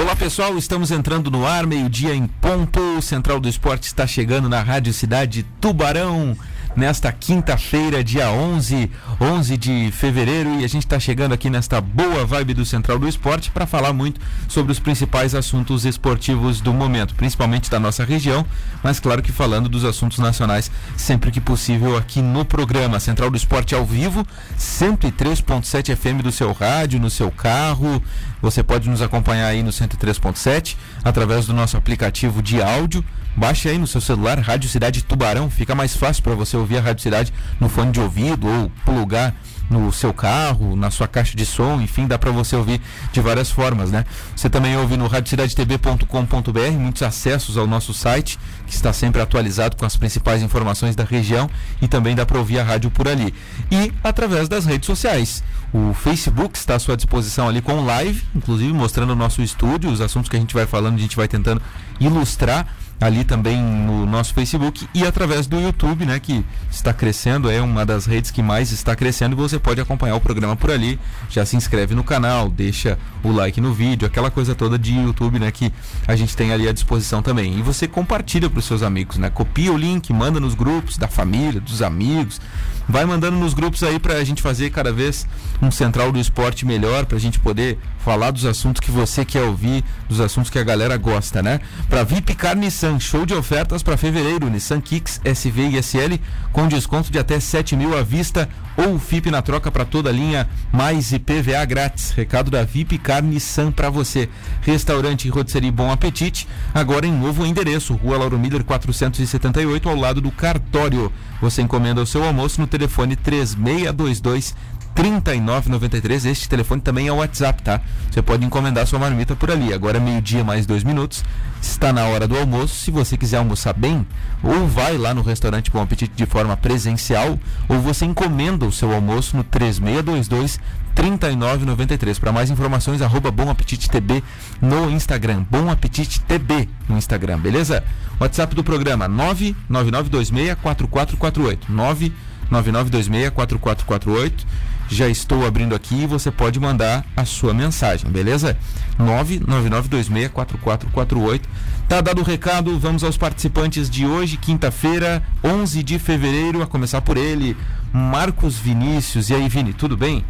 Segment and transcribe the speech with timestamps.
[0.00, 2.80] Olá pessoal, estamos entrando no ar, meio-dia em ponto.
[2.96, 6.34] O Central do Esporte está chegando na Rádio Cidade Tubarão
[6.76, 8.90] nesta quinta-feira, dia 11,
[9.20, 13.08] 11 de fevereiro, e a gente está chegando aqui nesta boa vibe do Central do
[13.08, 18.46] Esporte para falar muito sobre os principais assuntos esportivos do momento, principalmente da nossa região,
[18.82, 23.36] mas claro que falando dos assuntos nacionais sempre que possível aqui no programa Central do
[23.36, 24.26] Esporte ao vivo,
[24.58, 28.02] 103.7 FM do seu rádio, no seu carro.
[28.42, 33.04] Você pode nos acompanhar aí no 103.7 através do nosso aplicativo de áudio.
[33.36, 36.80] Baixe aí no seu celular Rádio Cidade Tubarão, fica mais fácil para você ouvir a
[36.80, 39.34] Rádio Cidade no fone de ouvido ou plugar
[39.70, 42.80] no seu carro, na sua caixa de som, enfim, dá para você ouvir
[43.12, 44.04] de várias formas, né?
[44.34, 49.86] Você também ouve no radiocidadetv.com.br, muitos acessos ao nosso site, que está sempre atualizado com
[49.86, 51.48] as principais informações da região
[51.80, 53.32] e também dá para ouvir a rádio por ali.
[53.70, 55.42] E através das redes sociais.
[55.72, 60.00] O Facebook está à sua disposição ali com live, inclusive mostrando o nosso estúdio, os
[60.00, 61.62] assuntos que a gente vai falando, a gente vai tentando
[62.00, 62.66] ilustrar
[63.00, 67.86] ali também no nosso Facebook e através do YouTube, né, que está crescendo, é uma
[67.86, 71.00] das redes que mais está crescendo você pode acompanhar o programa por ali.
[71.30, 75.38] Já se inscreve no canal, deixa o like no vídeo, aquela coisa toda de YouTube,
[75.38, 75.72] né, que
[76.06, 77.58] a gente tem ali à disposição também.
[77.58, 79.30] E você compartilha para os seus amigos, né?
[79.30, 82.40] Copia o link, manda nos grupos da família, dos amigos.
[82.88, 85.26] Vai mandando nos grupos aí para a gente fazer cada vez
[85.62, 89.42] um central do esporte melhor, para a gente poder falar dos assuntos que você quer
[89.42, 91.60] ouvir, dos assuntos que a galera gosta, né?
[91.88, 96.20] Para VIP Car Nissan, show de ofertas para fevereiro, Nissan Kicks, SV e SL
[96.52, 100.12] com desconto de até 7 mil à vista ou FIP na troca para toda a
[100.12, 102.10] linha, mais IPVA grátis.
[102.10, 104.28] Recado da VIP Car Nissan para você.
[104.62, 110.30] Restaurante Rotisserie Bom Apetite, agora em novo endereço, Rua Lauro Miller 478, ao lado do
[110.30, 111.12] cartório.
[111.40, 114.54] Você encomenda o seu almoço no telefone 3622
[114.94, 116.26] 3993.
[116.26, 117.80] Este telefone também é o WhatsApp, tá?
[118.10, 119.72] Você pode encomendar sua marmita por ali.
[119.72, 121.24] Agora é meio-dia mais dois minutos.
[121.60, 122.74] Está na hora do almoço.
[122.74, 124.06] Se você quiser almoçar bem,
[124.42, 127.38] ou vai lá no restaurante Bom Apetite de forma presencial,
[127.68, 130.58] ou você encomenda o seu almoço no 3622
[130.94, 132.18] 3993.
[132.18, 134.22] Para mais informações, arroba Bom Apetite TB
[134.60, 135.44] no Instagram.
[135.50, 137.82] Bom Apetite TB no Instagram, beleza?
[138.18, 141.72] WhatsApp do programa 99926 4448.
[141.72, 144.46] 99926 4448
[144.90, 148.58] já estou abrindo aqui e você pode mandar a sua mensagem, beleza?
[148.98, 151.42] 999264448.
[151.88, 157.00] Tá dado o recado, vamos aos participantes de hoje, quinta-feira, 11 de fevereiro, a começar
[157.00, 157.56] por ele,
[157.92, 159.30] Marcos Vinícius.
[159.30, 160.24] E aí, Vini, tudo bem?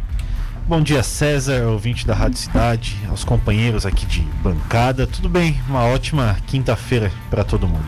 [0.67, 5.07] Bom dia, César, ouvinte da Rádio Cidade, aos companheiros aqui de bancada.
[5.07, 5.59] Tudo bem?
[5.67, 7.85] Uma ótima quinta-feira para todo mundo.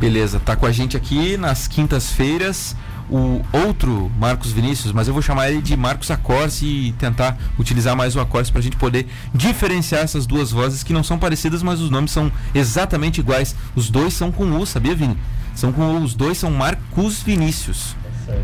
[0.00, 2.74] Beleza, tá com a gente aqui nas quintas-feiras
[3.10, 7.96] o outro Marcos Vinícius, mas eu vou chamar ele de Marcos Acorce e tentar utilizar
[7.96, 11.62] mais o Acorce para a gente poder diferenciar essas duas vozes que não são parecidas,
[11.62, 13.54] mas os nomes são exatamente iguais.
[13.74, 15.16] Os dois são com U, sabia, Vini?
[15.54, 17.96] São com os dois são Marcos Vinícius.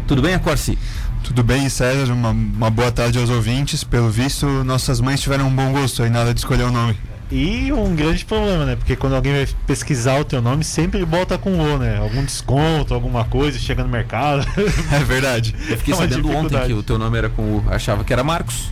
[0.06, 0.78] Tudo bem, Acorce?
[1.22, 2.12] Tudo bem, César?
[2.12, 3.84] Uma, uma boa tarde aos ouvintes.
[3.84, 6.96] Pelo visto, nossas mães tiveram um bom gosto aí nada de escolher o nome.
[7.30, 8.76] E um grande problema, né?
[8.76, 11.98] Porque quando alguém vai pesquisar o teu nome, sempre bota com O, né?
[11.98, 14.46] Algum desconto, alguma coisa, chega no mercado.
[14.92, 15.54] É verdade.
[15.68, 17.64] Eu fiquei é sabendo ontem que o teu nome era com O.
[17.68, 18.70] Achava que era Marcos.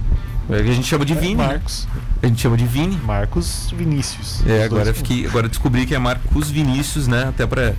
[0.51, 1.37] É a gente chama de é Vini.
[1.37, 1.89] Marcos.
[2.23, 2.97] A gente chama de Vini.
[2.97, 4.43] Marcos Vinícius.
[4.47, 7.27] É, agora fiquei, agora descobri que é Marcos Vinícius, né?
[7.29, 7.75] Até para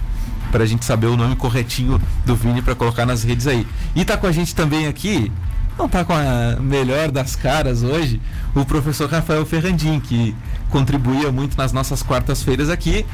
[0.52, 3.66] para a gente saber o nome corretinho do Vini para colocar nas redes aí.
[3.96, 5.32] E tá com a gente também aqui
[5.78, 8.22] não tá com a melhor das caras hoje,
[8.56, 10.36] o professor Rafael Ferrandim, que
[10.70, 13.06] contribuía muito nas nossas quartas-feiras aqui.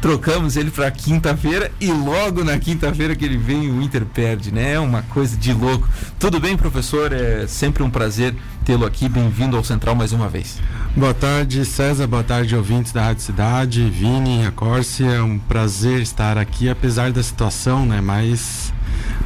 [0.00, 4.74] Trocamos ele para quinta-feira e logo na quinta-feira que ele vem o Inter perde, né?
[4.74, 5.88] É uma coisa de louco.
[6.18, 7.12] Tudo bem, professor?
[7.12, 8.34] É sempre um prazer
[8.64, 9.08] tê-lo aqui.
[9.08, 10.58] Bem-vindo ao Central mais uma vez.
[10.94, 12.06] Boa tarde, César.
[12.06, 15.06] Boa tarde, ouvintes da Rádio Cidade, Vini, a Córcia.
[15.06, 18.00] É um prazer estar aqui, apesar da situação, né?
[18.00, 18.72] Mas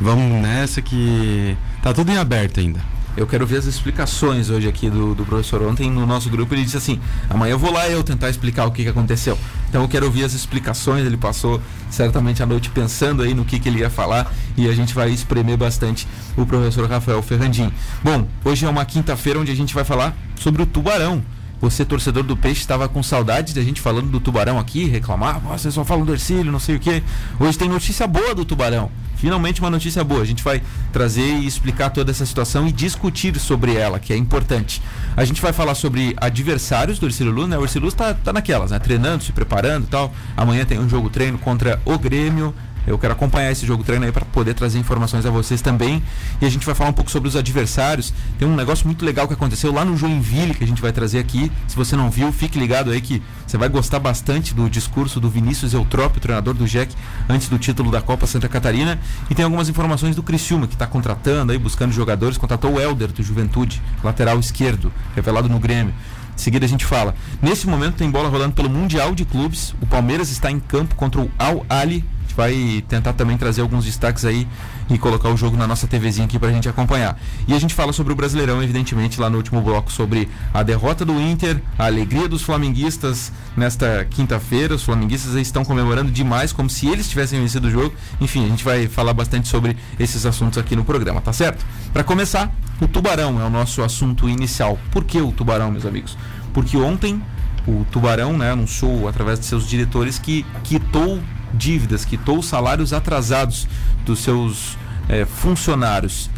[0.01, 2.80] vamos nessa que Tá tudo em aberto ainda.
[3.16, 5.62] Eu quero ver as explicações hoje aqui do, do professor.
[5.62, 8.71] Ontem no nosso grupo ele disse assim: amanhã eu vou lá eu tentar explicar o
[8.71, 9.36] que, que aconteceu.
[9.68, 11.04] Então eu quero ouvir as explicações.
[11.06, 11.60] Ele passou
[11.91, 15.10] certamente a noite pensando aí no que, que ele ia falar e a gente vai
[15.10, 16.06] espremer bastante
[16.36, 17.72] o professor Rafael Ferrandim.
[18.03, 21.22] Bom, hoje é uma quinta-feira onde a gente vai falar sobre o tubarão.
[21.60, 25.74] Você, torcedor do Peixe, estava com saudade da gente falando do Tubarão aqui, reclamar, vocês
[25.74, 27.03] só falam do Ercílio, não sei o quê.
[27.38, 28.91] Hoje tem notícia boa do Tubarão.
[29.21, 30.22] Finalmente uma notícia boa.
[30.22, 30.63] A gente vai
[30.93, 34.81] trazer e explicar toda essa situação e discutir sobre ela, que é importante.
[35.15, 37.59] A gente vai falar sobre adversários do Ercílio Luz, né?
[37.59, 38.78] O Ercílio Luz tá, tá naquelas, né?
[38.78, 40.11] Treinando, se preparando e tal.
[40.34, 42.55] Amanhã tem um jogo treino contra o Grêmio
[42.86, 46.03] Eu quero acompanhar esse jogo treino aí para poder trazer informações a vocês também.
[46.41, 48.12] E a gente vai falar um pouco sobre os adversários.
[48.38, 51.18] Tem um negócio muito legal que aconteceu lá no Joinville que a gente vai trazer
[51.18, 51.50] aqui.
[51.68, 55.28] Se você não viu, fique ligado aí que você vai gostar bastante do discurso do
[55.28, 56.94] Vinícius Eutrópio, treinador do Jack,
[57.28, 58.98] antes do título da Copa Santa Catarina.
[59.28, 62.38] E tem algumas informações do Criciúma, que está contratando aí, buscando jogadores.
[62.38, 65.94] Contratou o Helder do Juventude, lateral esquerdo, revelado no Grêmio.
[66.34, 67.15] Em seguida a gente fala.
[67.42, 69.74] Nesse momento tem bola rolando pelo Mundial de Clubes.
[69.80, 73.84] O Palmeiras está em campo contra o Al Ali gente vai tentar também trazer alguns
[73.84, 74.47] destaques aí
[74.88, 77.18] e colocar o jogo na nossa TVzinha aqui pra gente acompanhar.
[77.47, 81.04] E a gente fala sobre o Brasileirão, evidentemente, lá no último bloco, sobre a derrota
[81.04, 84.74] do Inter, a alegria dos flamenguistas nesta quinta-feira.
[84.74, 87.94] Os flamenguistas estão comemorando demais, como se eles tivessem vencido o jogo.
[88.21, 91.65] Enfim, a gente vai falar bastante sobre esses assuntos aqui no programa, tá certo?
[91.92, 94.78] Para começar, o Tubarão é o nosso assunto inicial.
[94.91, 96.16] Por que o Tubarão, meus amigos?
[96.53, 97.22] Porque ontem
[97.66, 101.21] o Tubarão né, anunciou através de seus diretores que quitou
[101.54, 103.66] dívidas, quitou salários atrasados
[104.04, 104.76] dos seus
[105.08, 106.30] é, funcionários.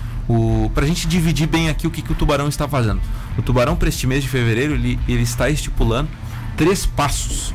[0.75, 3.01] Para a gente dividir bem aqui o que, que o Tubarão está fazendo.
[3.37, 6.09] O Tubarão, para este mês de fevereiro, ele, ele está estipulando
[6.57, 7.53] três passos.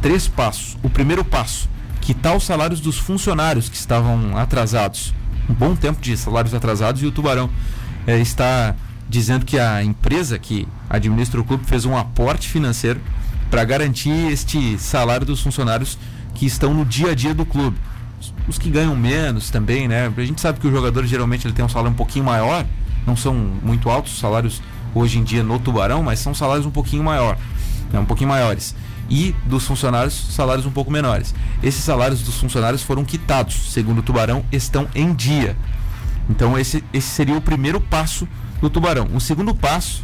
[0.00, 0.76] Três passos.
[0.82, 1.68] O primeiro passo,
[2.00, 5.14] quitar os salários dos funcionários que estavam atrasados.
[5.48, 7.50] Um bom tempo de salários atrasados e o Tubarão
[8.06, 8.74] é, está
[9.08, 13.00] dizendo que a empresa que administra o clube fez um aporte financeiro
[13.50, 15.98] para garantir este salário dos funcionários
[16.34, 17.76] que estão no dia a dia do clube.
[18.46, 20.12] Os que ganham menos também, né?
[20.16, 22.64] A gente sabe que o jogador geralmente ele tem um salário um pouquinho maior,
[23.06, 24.62] não são muito altos os salários
[24.94, 27.36] hoje em dia no Tubarão, mas são salários um pouquinho maior,
[27.92, 27.98] né?
[27.98, 28.74] um pouquinho maiores.
[29.10, 31.34] E dos funcionários, salários um pouco menores.
[31.62, 35.56] Esses salários dos funcionários foram quitados, segundo o Tubarão, estão em dia.
[36.30, 38.26] Então esse, esse seria o primeiro passo
[38.60, 39.08] do Tubarão.
[39.12, 40.02] O segundo passo,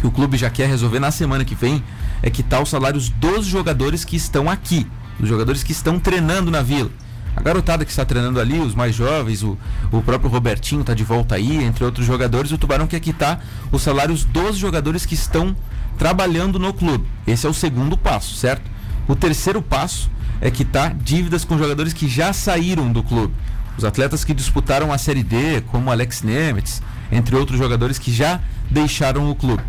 [0.00, 1.82] que o clube já quer resolver na semana que vem,
[2.22, 4.86] é quitar os salários dos jogadores que estão aqui
[5.24, 6.90] dos jogadores que estão treinando na vila.
[7.34, 9.58] A garotada que está treinando ali, os mais jovens, o,
[9.90, 13.42] o próprio Robertinho está de volta aí, entre outros jogadores, o Tubarão quer quitar
[13.72, 15.56] os salários dos jogadores que estão
[15.98, 17.06] trabalhando no clube.
[17.26, 18.70] Esse é o segundo passo, certo?
[19.08, 20.10] O terceiro passo
[20.40, 23.34] é quitar dívidas com jogadores que já saíram do clube.
[23.76, 26.80] Os atletas que disputaram a Série D, como Alex Nemetz,
[27.10, 28.40] entre outros jogadores que já
[28.70, 29.62] deixaram o clube.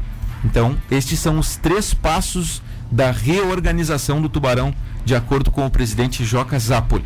[0.43, 2.61] Então, estes são os três passos
[2.91, 4.73] da reorganização do Tubarão
[5.05, 7.05] de acordo com o presidente Joca Zapoli.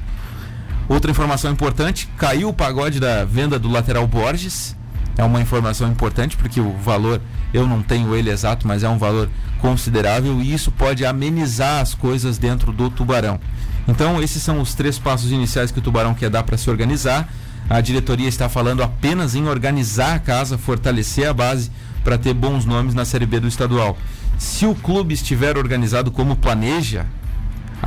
[0.88, 4.76] Outra informação importante: caiu o pagode da venda do lateral Borges.
[5.18, 7.22] É uma informação importante porque o valor,
[7.54, 9.30] eu não tenho ele exato, mas é um valor
[9.60, 13.38] considerável e isso pode amenizar as coisas dentro do Tubarão.
[13.86, 17.28] Então, esses são os três passos iniciais que o Tubarão quer dar para se organizar.
[17.70, 21.70] A diretoria está falando apenas em organizar a casa, fortalecer a base
[22.04, 23.98] para ter bons nomes na Série B do estadual.
[24.38, 27.06] Se o clube estiver organizado como planeja,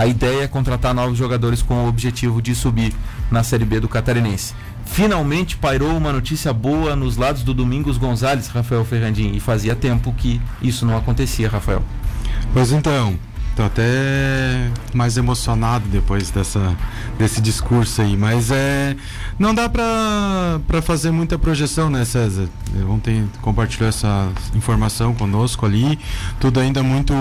[0.03, 2.93] a ideia é contratar novos jogadores com o objetivo de subir
[3.31, 4.53] na Série B do Catarinense.
[4.85, 10.13] Finalmente pairou uma notícia boa nos lados do Domingos Gonzalez, Rafael Ferrandim, e fazia tempo
[10.13, 11.85] que isso não acontecia, Rafael.
[12.53, 13.17] Pois então,
[13.55, 16.75] Tô até mais emocionado depois dessa,
[17.19, 18.97] desse discurso aí, mas é
[19.39, 22.49] não dá para fazer muita projeção, né, César?
[22.89, 25.99] Ontem compartilhou essa informação conosco ali,
[26.41, 27.13] tudo ainda muito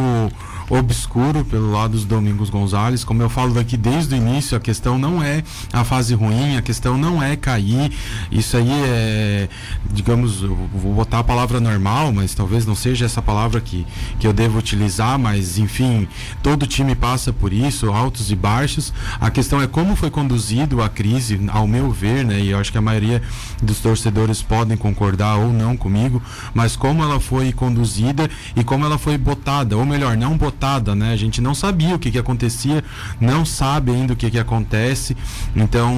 [0.71, 3.03] obscuro pelo lado dos Domingos Gonzalez.
[3.03, 6.61] Como eu falo daqui desde o início, a questão não é a fase ruim, a
[6.61, 7.91] questão não é cair.
[8.31, 9.49] Isso aí é,
[9.91, 13.85] digamos, vou botar a palavra normal, mas talvez não seja essa palavra que,
[14.17, 16.07] que eu devo utilizar, mas enfim,
[16.41, 18.93] todo time passa por isso, altos e baixos.
[19.19, 22.39] A questão é como foi conduzido a crise, ao meu ver, né?
[22.39, 23.21] E eu acho que a maioria
[23.61, 26.21] dos torcedores podem concordar ou não comigo,
[26.53, 30.60] mas como ela foi conduzida e como ela foi botada, ou melhor, não botada
[30.95, 31.11] né?
[31.11, 32.83] A gente não sabia o que, que acontecia,
[33.19, 35.17] não sabe ainda o que, que acontece.
[35.55, 35.91] Então,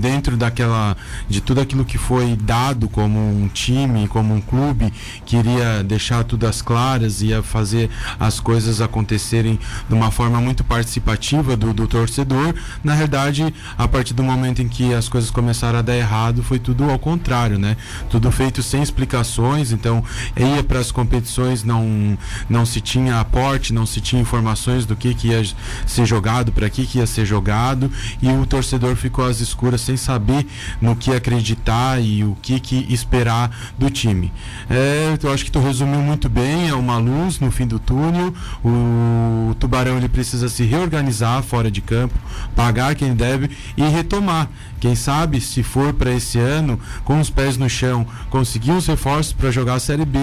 [0.00, 0.96] dentro daquela
[1.28, 4.92] de tudo aquilo que foi dado como um time, como um clube,
[5.24, 7.88] queria deixar tudo às claras, ia fazer
[8.18, 12.54] as coisas acontecerem de uma forma muito participativa do, do torcedor.
[12.82, 16.58] Na verdade, a partir do momento em que as coisas começaram a dar errado, foi
[16.58, 17.76] tudo ao contrário, né?
[18.08, 20.02] Tudo feito sem explicações, então
[20.36, 25.14] ia para as competições não não se tinha aporte, não se tinha informações do que,
[25.14, 25.42] que ia
[25.86, 27.90] ser jogado, para que, que ia ser jogado,
[28.22, 30.46] e o torcedor ficou às escuras sem saber
[30.80, 34.32] no que acreditar e o que, que esperar do time.
[34.68, 38.32] É, eu acho que tu resumiu muito bem, é uma luz no fim do túnel.
[38.64, 42.18] O Tubarão ele precisa se reorganizar fora de campo,
[42.54, 44.48] pagar quem deve e retomar.
[44.80, 49.34] Quem sabe, se for para esse ano, com os pés no chão, conseguir os reforços
[49.34, 50.18] para jogar a Série B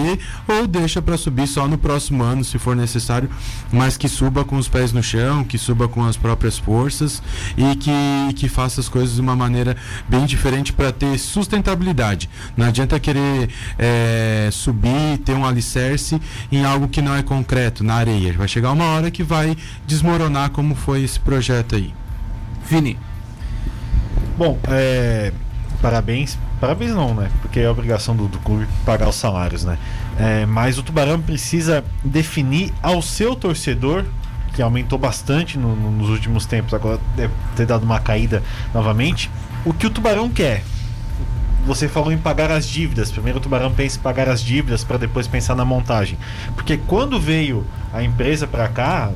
[0.48, 3.30] ou deixa para subir só no próximo ano, se for necessário,
[3.72, 7.22] mas que suba com os pés no chão, que suba com as próprias forças
[7.56, 9.76] e que, que faça as coisas de uma maneira
[10.08, 12.28] bem diferente para ter sustentabilidade.
[12.56, 17.94] Não adianta querer é, subir, ter um alicerce em algo que não é concreto, na
[17.94, 18.32] areia.
[18.32, 21.94] Vai chegar uma hora que vai desmoronar como foi esse projeto aí.
[22.68, 22.98] Vini.
[24.36, 25.32] Bom, é,
[25.80, 26.38] parabéns.
[26.60, 27.30] Parabéns não, né?
[27.40, 29.78] Porque é obrigação do, do clube pagar os salários, né?
[30.18, 34.04] É, mas o Tubarão precisa definir ao seu torcedor,
[34.52, 38.42] que aumentou bastante no, no, nos últimos tempos, agora deve ter dado uma caída
[38.74, 39.30] novamente,
[39.64, 40.64] o que o Tubarão quer.
[41.66, 43.10] Você falou em pagar as dívidas.
[43.10, 46.18] Primeiro o Tubarão pensa em pagar as dívidas para depois pensar na montagem.
[46.54, 49.10] Porque quando veio a empresa para cá,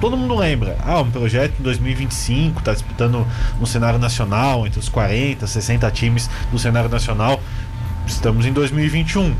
[0.00, 0.76] todo mundo lembra.
[0.84, 3.26] Ah, um projeto em 2025, está disputando
[3.58, 7.40] no cenário nacional, entre os 40, 60 times do cenário nacional.
[8.06, 9.34] Estamos em 2021.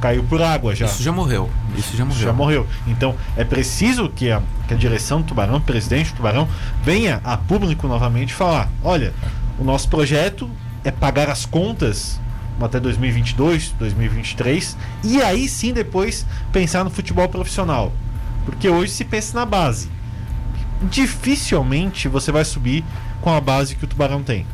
[0.00, 0.86] Caiu por água já.
[0.86, 1.50] Isso já morreu.
[1.76, 2.22] Isso já morreu.
[2.22, 2.66] Já morreu.
[2.86, 6.48] Então é preciso que a, que a direção do Tubarão, o presidente do Tubarão,
[6.82, 9.12] venha a público novamente falar: olha,
[9.58, 10.50] o nosso projeto
[10.82, 12.18] é pagar as contas
[12.64, 17.92] até 2022, 2023 e aí sim depois pensar no futebol profissional.
[18.44, 19.90] Porque hoje se pensa na base.
[20.82, 22.84] Dificilmente você vai subir
[23.20, 24.46] com a base que o Tubarão tem.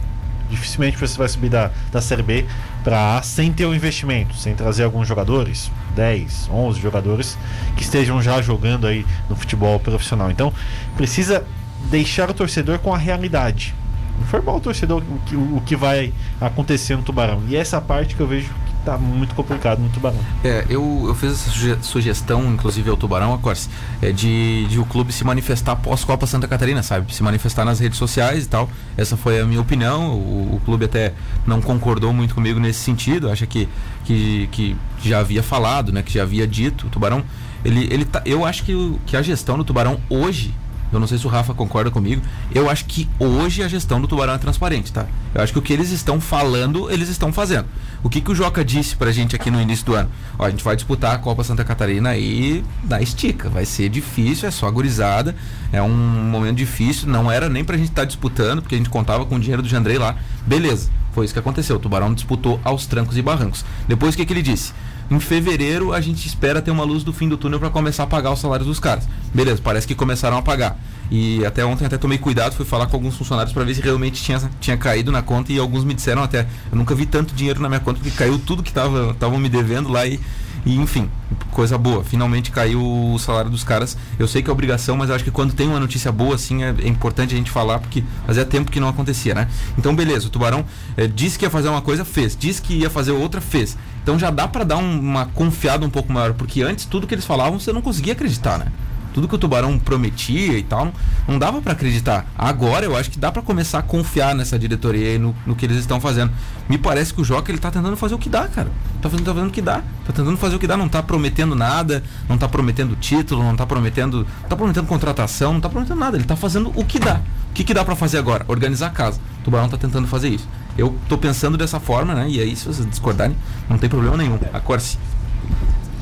[0.50, 2.46] Dificilmente você vai subir da, da Série B
[2.87, 7.37] para sem ter o um investimento, sem trazer alguns jogadores, 10, 11 jogadores
[7.76, 10.31] que estejam já jogando aí no futebol profissional.
[10.31, 10.55] Então,
[10.97, 11.45] precisa
[11.90, 13.75] deixar o torcedor com a realidade
[14.21, 17.43] informar o torcedor o que, o que vai acontecer no Tubarão.
[17.49, 18.50] E essa parte que eu vejo
[18.87, 20.19] tá muito complicado no Tubarão.
[20.45, 23.57] É, eu, eu fiz essa suge sugestão, inclusive ao Tubarão, a
[24.00, 27.12] é de, de o clube se manifestar após Copa Santa Catarina, sabe?
[27.12, 28.71] Se manifestar nas redes sociais e tal.
[28.97, 30.12] Essa foi a minha opinião.
[30.12, 31.12] O, o clube até
[31.45, 33.28] não concordou muito comigo nesse sentido.
[33.28, 33.69] Acha que,
[34.05, 36.02] que, que já havia falado, né?
[36.02, 36.87] Que já havia dito.
[36.87, 37.25] O Tubarão,
[37.64, 40.55] ele, ele tá, eu acho que, que a gestão do Tubarão hoje
[40.93, 42.23] eu não sei se o Rafa concorda comigo.
[42.55, 45.07] Eu acho que hoje a gestão do Tubarão é transparente, tá?
[45.35, 47.66] Eu acho que o que eles estão falando, eles estão fazendo.
[48.02, 50.09] O que, que o Joca disse pra gente aqui no início do ano?
[50.38, 53.49] Ó, a gente vai disputar a Copa Santa Catarina aí da estica.
[53.49, 55.35] Vai ser difícil, é só gurizada.
[55.73, 57.09] É um momento difícil.
[57.09, 59.62] Não era nem pra gente estar tá disputando, porque a gente contava com o dinheiro
[59.62, 60.16] do Jandrei lá.
[60.47, 61.76] Beleza, foi isso que aconteceu.
[61.76, 63.64] O Tubarão disputou aos trancos e barrancos.
[63.88, 64.73] Depois o que, que ele disse?
[65.10, 68.06] Em fevereiro a gente espera ter uma luz do fim do túnel para começar a
[68.06, 69.08] pagar os salários dos caras.
[69.32, 70.78] Beleza, parece que começaram a pagar.
[71.10, 74.20] E até ontem até tomei cuidado, fui falar com alguns funcionários para ver se realmente
[74.22, 77.60] tinha, tinha caído na conta e alguns me disseram até, eu nunca vi tanto dinheiro
[77.60, 80.18] na minha conta porque caiu tudo que estavam me devendo lá e,
[80.64, 81.08] e enfim,
[81.52, 82.02] coisa boa.
[82.02, 83.96] Finalmente caiu o salário dos caras.
[84.18, 86.75] Eu sei que é obrigação, mas acho que quando tem uma notícia boa, assim, é,
[86.82, 89.48] é importante a gente falar, porque fazia tempo que não acontecia, né?
[89.78, 90.64] Então, beleza, o Tubarão
[90.96, 92.36] é, disse que ia fazer uma coisa, fez.
[92.36, 93.76] Disse que ia fazer outra, fez.
[94.06, 97.14] Então já dá para dar um, uma confiada um pouco maior, porque antes tudo que
[97.16, 98.66] eles falavam você não conseguia acreditar, né?
[99.12, 100.92] Tudo que o Tubarão prometia e tal,
[101.26, 102.25] não, dava para acreditar.
[102.38, 105.66] Agora eu acho que dá para começar a confiar nessa diretoria e no, no, que
[105.66, 106.30] eles estão fazendo.
[106.68, 108.70] Me parece que o Joca ele tá tentando fazer o que dá, cara.
[109.02, 109.82] Tá fazendo, tá fazendo o que dá.
[110.06, 113.56] Tá tentando fazer o que dá, não tá prometendo nada, não tá prometendo título, não
[113.56, 116.16] tá prometendo, não tá prometendo contratação, não tá prometendo nada.
[116.16, 117.20] Ele tá fazendo o que dá.
[117.50, 118.44] O que, que dá para fazer agora?
[118.46, 119.18] Organizar a casa.
[119.40, 120.46] O Tubarão tá tentando fazer isso.
[120.76, 122.26] Eu tô pensando dessa forma, né?
[122.28, 123.37] E aí, se vocês discordarem,
[123.68, 124.38] não tem problema nenhum.
[124.52, 124.99] Acorde-se.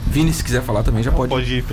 [0.07, 1.29] Vini, se quiser falar também, já pode.
[1.31, 1.65] Pode ir,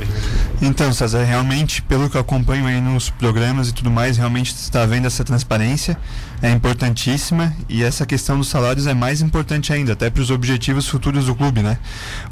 [0.62, 4.84] Então, César, realmente, pelo que eu acompanho aí nos programas e tudo mais, realmente está
[4.84, 5.96] vendo essa transparência,
[6.42, 10.88] é importantíssima e essa questão dos salários é mais importante ainda, até para os objetivos
[10.88, 11.78] futuros do clube, né?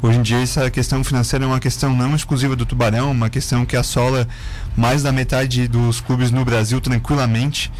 [0.02, 3.64] Hoje em dia, essa questão financeira é uma questão não exclusiva do Tubarão, uma questão
[3.64, 4.26] que assola
[4.76, 7.70] mais da metade dos clubes no Brasil tranquilamente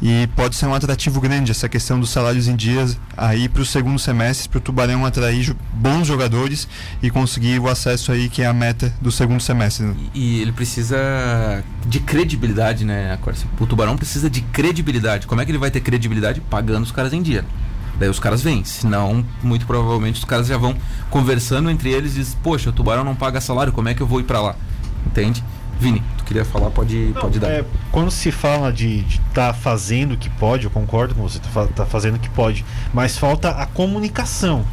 [0.00, 3.66] e pode ser um atrativo grande essa questão dos salários em dias aí para o
[3.66, 6.68] segundo semestre para o Tubarão atrair bons jogadores
[7.02, 9.86] e conseguir o acesso aí que é a meta do segundo semestre.
[9.86, 9.94] Né?
[10.14, 13.18] E, ele precisa de credibilidade, né?
[13.58, 15.26] O Tubarão precisa de credibilidade.
[15.26, 17.44] Como é que ele vai ter credibilidade pagando os caras em dia?
[17.98, 20.76] Daí os caras vêm, senão muito provavelmente os caras já vão
[21.08, 24.06] conversando entre eles e dizem, poxa, o Tubarão não paga salário, como é que eu
[24.06, 24.56] vou ir para lá?
[25.06, 25.42] Entende?
[25.80, 27.50] Vini, queria falar, pode, Não, pode dar.
[27.50, 31.38] É, quando se fala de estar tá fazendo o que pode, eu concordo com você,
[31.38, 34.64] tá, tá fazendo o que pode, mas falta a comunicação.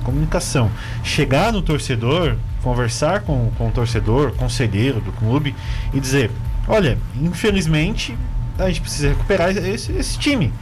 [0.00, 0.70] A comunicação.
[1.04, 5.54] Chegar no torcedor, conversar com, com o torcedor, conselheiro do clube
[5.92, 6.30] e dizer:
[6.66, 8.16] olha, infelizmente
[8.58, 10.52] a gente precisa recuperar esse, esse time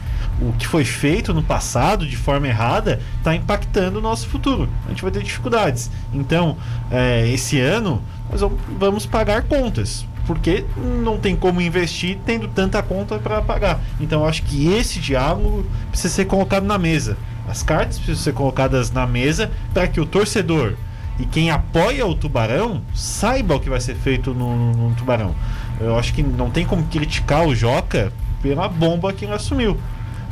[0.41, 4.67] o que foi feito no passado de forma errada está impactando o nosso futuro.
[4.87, 5.91] A gente vai ter dificuldades.
[6.11, 6.57] Então,
[6.89, 8.41] é, esse ano nós
[8.79, 10.05] vamos pagar contas.
[10.27, 10.65] Porque
[11.03, 13.79] não tem como investir tendo tanta conta para pagar.
[13.99, 17.17] Então, acho que esse diálogo precisa ser colocado na mesa.
[17.47, 20.75] As cartas precisam ser colocadas na mesa para que o torcedor
[21.19, 25.35] e quem apoia o Tubarão saiba o que vai ser feito no, no, Tubarão.
[25.79, 28.11] Eu acho que não tem como criticar o Joca
[28.41, 29.77] pela bomba que ele assumiu.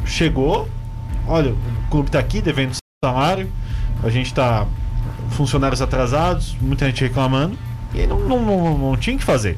[0.06, 0.68] Chegou,
[1.28, 3.52] olha, o clube está aqui devendo salário,
[4.04, 4.66] a gente está
[5.32, 7.58] funcionários atrasados, muita gente reclamando,
[7.94, 9.58] e não, não, não, não tinha que fazer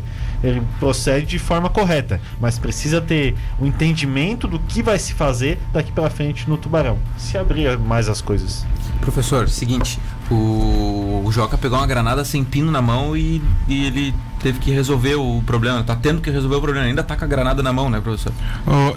[0.79, 5.59] procede de forma correta, mas precisa ter o um entendimento do que vai se fazer
[5.71, 6.97] daqui pela frente no Tubarão.
[7.17, 8.65] Se abrir mais as coisas.
[9.01, 9.99] Professor, seguinte,
[10.31, 14.71] o, o Joca pegou uma granada sem pino na mão e, e ele teve que
[14.71, 17.71] resolver o problema, tá tendo que resolver o problema, ainda tá com a granada na
[17.71, 18.33] mão, né, professor?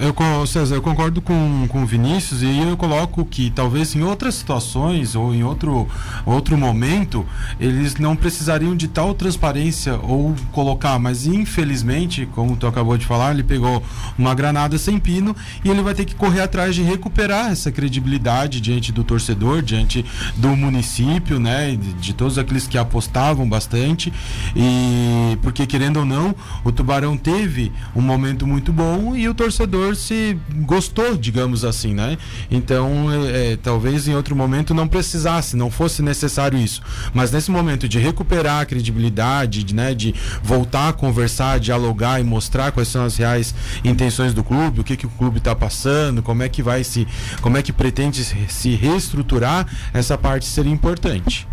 [0.00, 4.34] eu, César, eu concordo com, com o Vinícius e eu coloco que talvez em outras
[4.34, 5.86] situações ou em outro,
[6.24, 7.26] outro momento
[7.60, 13.32] eles não precisariam de tal transparência ou colocar, mas infelizmente, como tu acabou de falar,
[13.32, 13.82] ele pegou
[14.16, 18.60] uma granada sem pino e ele vai ter que correr atrás de recuperar essa credibilidade
[18.60, 20.04] diante do torcedor, diante
[20.36, 24.12] do município, né, de, de todos aqueles que apostavam bastante
[24.54, 29.96] e porque querendo ou não, o Tubarão teve um momento muito bom e o torcedor
[29.96, 32.18] se gostou, digamos assim, né?
[32.50, 36.82] Então, é, é, talvez em outro momento não precisasse, não fosse necessário isso.
[37.12, 42.24] Mas nesse momento de recuperar a credibilidade, de, né, de voltar a conversar, dialogar e
[42.24, 43.54] mostrar quais são as reais
[43.84, 47.06] intenções do clube, o que, que o clube está passando, como é que vai se,
[47.40, 50.72] como é que pretende se reestruturar, essa parte seria
[51.04, 51.46] importante.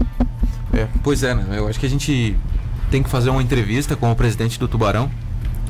[0.73, 1.45] É, pois é, né?
[1.57, 2.35] Eu acho que a gente
[2.89, 5.11] tem que fazer uma entrevista com o presidente do Tubarão,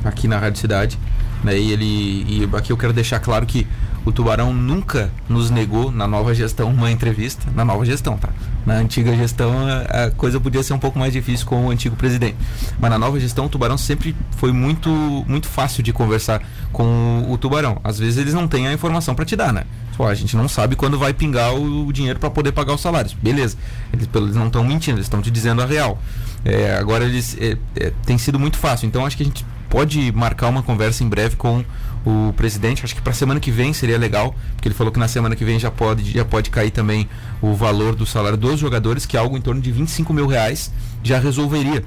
[0.04, 0.98] aqui na Rádio Cidade.
[1.42, 1.58] Né?
[1.58, 3.66] E, ele, e aqui eu quero deixar claro que
[4.04, 7.46] o Tubarão nunca nos negou na nova gestão uma entrevista.
[7.54, 8.30] Na nova gestão, tá?
[8.66, 11.94] Na antiga gestão a, a, coisa podia ser um pouco mais difícil com o antigo
[11.94, 12.36] presidente.
[12.80, 14.90] Mas na nova gestão o Tubarão sempre foi muito,
[15.28, 16.42] muito fácil de conversar
[16.72, 17.80] com o, o Tubarão.
[17.84, 19.64] Às vezes eles não têm a informação para te dar, né?
[19.96, 22.80] Pô, a gente não sabe quando vai pingar o, o dinheiro para poder pagar os
[22.80, 23.12] salários.
[23.14, 23.56] Beleza.
[23.92, 25.98] Eles, eles não estão mentindo, eles estão te dizendo a real.
[26.44, 28.86] É, agora eles é, é, tem sido muito fácil.
[28.86, 31.64] Então acho que a gente pode marcar uma conversa em breve com
[32.04, 32.84] o presidente.
[32.84, 35.44] Acho que para semana que vem seria legal, porque ele falou que na semana que
[35.44, 37.08] vem já pode, já pode cair também
[37.40, 40.72] o valor do salário dos jogadores, que é algo em torno de 25 mil reais,
[41.02, 41.84] já resolveria.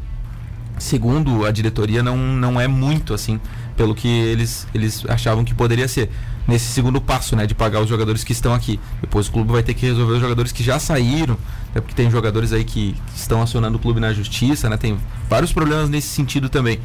[0.77, 3.39] Segundo a diretoria, não, não é muito assim,
[3.75, 6.09] pelo que eles, eles achavam que poderia ser.
[6.47, 8.79] Nesse segundo passo, né, de pagar os jogadores que estão aqui.
[9.01, 11.37] Depois o clube vai ter que resolver os jogadores que já saíram,
[11.71, 14.77] até porque tem jogadores aí que, que estão acionando o clube na justiça, né?
[14.77, 16.79] Tem vários problemas nesse sentido também.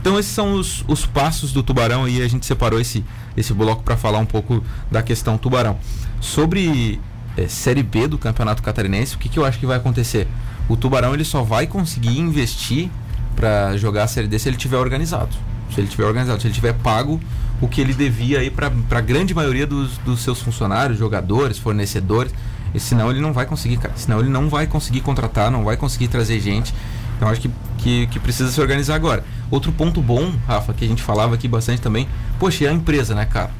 [0.00, 3.04] Então esses são os, os passos do Tubarão e a gente separou esse,
[3.36, 5.78] esse bloco para falar um pouco da questão Tubarão.
[6.20, 7.00] Sobre
[7.36, 10.26] é, Série B do Campeonato Catarinense, o que, que eu acho que vai acontecer?
[10.68, 12.90] O Tubarão ele só vai conseguir investir
[13.36, 15.34] para jogar a Série D se ele tiver organizado.
[15.74, 17.20] Se ele tiver organizado, se ele tiver pago
[17.60, 22.32] o que ele devia aí para a grande maioria dos, dos seus funcionários, jogadores, fornecedores.
[22.74, 23.78] E senão ele não vai conseguir.
[23.94, 26.74] Senão ele não vai conseguir contratar, não vai conseguir trazer gente.
[27.16, 29.24] Então acho que, que, que, precisa se organizar agora.
[29.50, 32.08] Outro ponto bom, Rafa, que a gente falava aqui bastante também,
[32.38, 33.50] poxa, e a empresa, né, cara?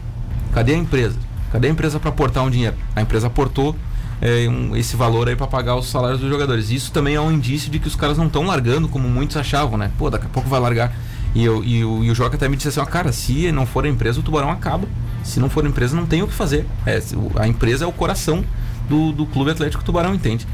[0.52, 1.16] Cadê a empresa?
[1.52, 2.74] Cadê a empresa para aportar um dinheiro?
[2.96, 3.76] A empresa aportou
[4.20, 6.70] é, um, esse valor aí para pagar os salários dos jogadores.
[6.70, 9.78] Isso também é um indício de que os caras não estão largando como muitos achavam,
[9.78, 9.92] né?
[9.96, 10.92] Pô, daqui a pouco vai largar.
[11.34, 13.66] E, eu, e, o, e o Joca até me disse assim: ó, cara, se não
[13.66, 14.86] for a empresa, o tubarão acaba.
[15.22, 16.66] Se não for a empresa, não tem o que fazer.
[16.86, 17.02] É,
[17.36, 18.44] a empresa é o coração
[18.88, 20.46] do, do Clube Atlético Tubarão, entende?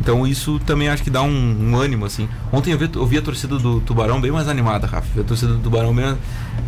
[0.00, 2.28] Então isso também acho que dá um, um ânimo, assim.
[2.52, 5.20] Ontem eu vi, eu vi, a torcida do Tubarão bem mais animada, Rafa.
[5.20, 6.16] A torcida do Tubarão bem.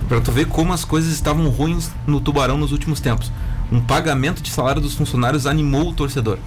[0.09, 3.31] Pra tu ver como as coisas estavam ruins no Tubarão nos últimos tempos.
[3.71, 6.39] Um pagamento de salário dos funcionários animou o torcedor.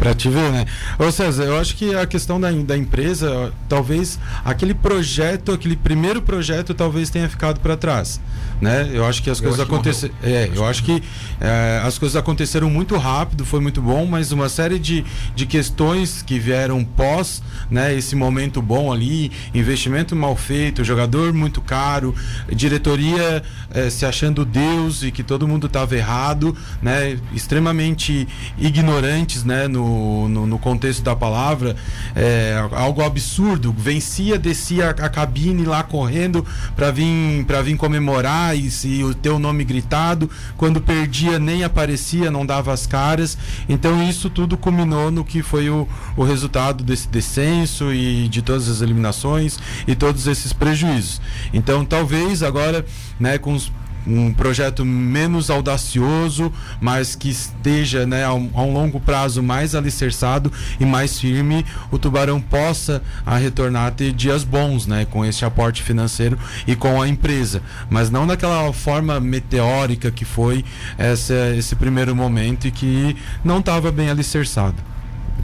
[0.00, 0.64] Pra te ver, né?
[0.98, 6.22] Ô César, eu acho que a questão da, da empresa, talvez aquele projeto, aquele primeiro
[6.22, 8.18] projeto, talvez tenha ficado para trás,
[8.62, 8.88] né?
[8.94, 10.14] Eu acho que as eu coisas aconteceram.
[10.22, 11.02] É, eu acho que
[11.38, 16.22] é, as coisas aconteceram muito rápido, foi muito bom, mas uma série de, de questões
[16.22, 17.94] que vieram pós, né?
[17.94, 22.14] Esse momento bom ali, investimento mal feito, jogador muito caro,
[22.50, 27.18] diretoria é, se achando Deus e que todo mundo estava errado, né?
[27.34, 29.68] Extremamente ignorantes, né?
[29.68, 29.89] No,
[30.28, 31.76] no, no, contexto da palavra,
[32.14, 33.74] é, algo absurdo.
[33.76, 36.44] Vencia, descia a, a cabine lá correndo
[36.76, 40.30] para vir, para vir comemorar e o teu nome gritado.
[40.56, 43.36] Quando perdia, nem aparecia, não dava as caras.
[43.68, 48.68] Então, isso tudo culminou no que foi o, o resultado desse descenso e de todas
[48.68, 51.20] as eliminações e todos esses prejuízos.
[51.52, 52.84] Então, talvez agora,
[53.18, 53.70] né, com os
[54.10, 59.74] um projeto menos audacioso, mas que esteja né, a, um, a um longo prazo mais
[59.74, 65.24] alicerçado e mais firme, o Tubarão possa a retornar a ter dias bons né, com
[65.24, 70.64] esse aporte financeiro e com a empresa, mas não daquela forma meteórica que foi
[70.98, 74.89] essa, esse primeiro momento e que não estava bem alicerçado.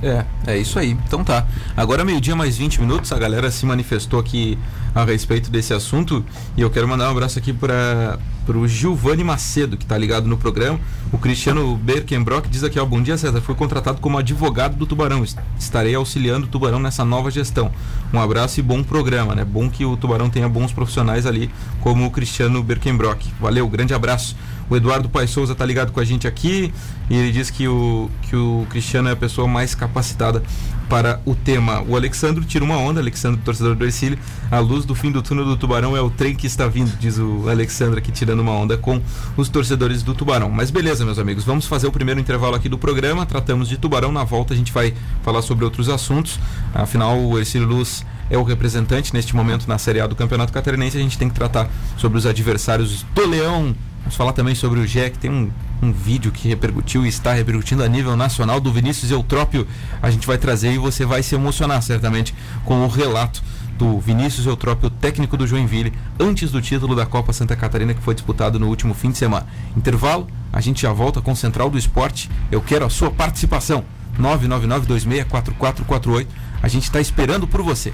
[0.02, 0.96] É, é isso aí.
[1.06, 1.46] Então tá.
[1.76, 4.59] Agora meio-dia mais 20 minutos, a galera se manifestou aqui
[4.94, 6.24] a respeito desse assunto
[6.56, 10.38] e eu quero mandar um abraço aqui para o Giovanni Macedo, que está ligado no
[10.38, 10.80] programa.
[11.12, 15.24] O Cristiano Berkenbrock diz aqui, ó, bom dia César, fui contratado como advogado do Tubarão.
[15.59, 17.70] Estarei auxiliando o Tubarão nessa nova gestão.
[18.12, 19.44] Um abraço e bom programa, né?
[19.44, 23.32] Bom que o Tubarão tenha bons profissionais ali, como o Cristiano Berkenbrock.
[23.40, 24.37] Valeu, grande abraço.
[24.68, 26.72] O Eduardo Pai Souza está ligado com a gente aqui
[27.09, 30.42] e ele diz que o, que o Cristiano é a pessoa mais capacitada
[30.88, 31.83] para o tema.
[31.83, 34.18] O Alexandro tira uma onda, Alexandre, torcedor do Ercílio.
[34.50, 37.18] A luz do fim do túnel do Tubarão é o trem que está vindo, diz
[37.18, 39.00] o Alexandre aqui tirando uma onda com
[39.37, 40.50] os torcedores do Tubarão.
[40.50, 43.26] Mas beleza, meus amigos, vamos fazer o primeiro intervalo aqui do programa.
[43.26, 46.38] Tratamos de Tubarão, na volta a gente vai falar sobre outros assuntos.
[46.74, 50.96] Afinal, o Ercílio Luz é o representante neste momento na Série A do Campeonato Catarinense.
[50.96, 53.74] A gente tem que tratar sobre os adversários do Leão
[54.07, 55.19] Vamos falar também sobre o Jack.
[55.19, 55.51] Tem um,
[55.83, 59.66] um vídeo que repercutiu e está repercutindo a nível nacional do Vinícius Eutrópio.
[60.01, 62.33] A gente vai trazer e você vai se emocionar certamente
[62.64, 63.42] com o relato
[63.77, 68.14] do Vinícius Eutrópio, técnico do Joinville, antes do título da Copa Santa Catarina que foi
[68.14, 69.49] disputado no último fim de semana.
[69.77, 72.31] Intervalo, a gente já volta com o Central do Esporte.
[72.49, 73.83] Eu quero a sua participação.
[74.21, 76.29] 999-264448.
[76.62, 77.92] A gente está esperando por você.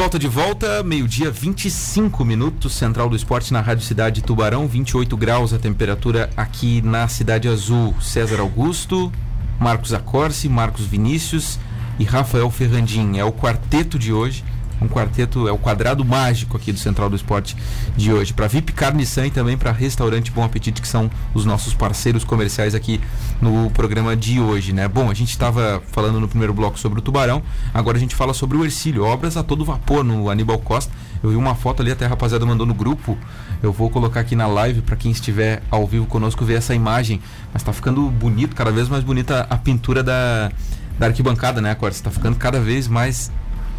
[0.00, 5.52] Volta de volta, meio-dia 25 minutos, Central do Esporte na Rádio Cidade Tubarão, 28 graus
[5.52, 7.94] a temperatura aqui na Cidade Azul.
[8.00, 9.12] César Augusto,
[9.60, 11.58] Marcos Acorce, Marcos Vinícius
[11.98, 13.18] e Rafael Ferrandim.
[13.18, 14.42] É o quarteto de hoje
[14.80, 17.56] um quarteto, é o quadrado mágico aqui do Central do Esporte
[17.96, 18.32] de hoje.
[18.32, 22.24] Para VIP Carne San e também para Restaurante Bom Apetite, que são os nossos parceiros
[22.24, 23.00] comerciais aqui
[23.40, 24.88] no programa de hoje, né?
[24.88, 27.42] Bom, a gente estava falando no primeiro bloco sobre o Tubarão,
[27.74, 30.92] agora a gente fala sobre o Ercílio, obras a todo vapor no Aníbal Costa.
[31.22, 33.16] Eu vi uma foto ali, até a rapaziada mandou no grupo.
[33.62, 37.20] Eu vou colocar aqui na live para quem estiver ao vivo conosco ver essa imagem.
[37.52, 40.50] Mas está ficando bonito, cada vez mais bonita a pintura da,
[40.98, 41.98] da arquibancada, né, Cortes?
[41.98, 43.30] Está ficando cada vez mais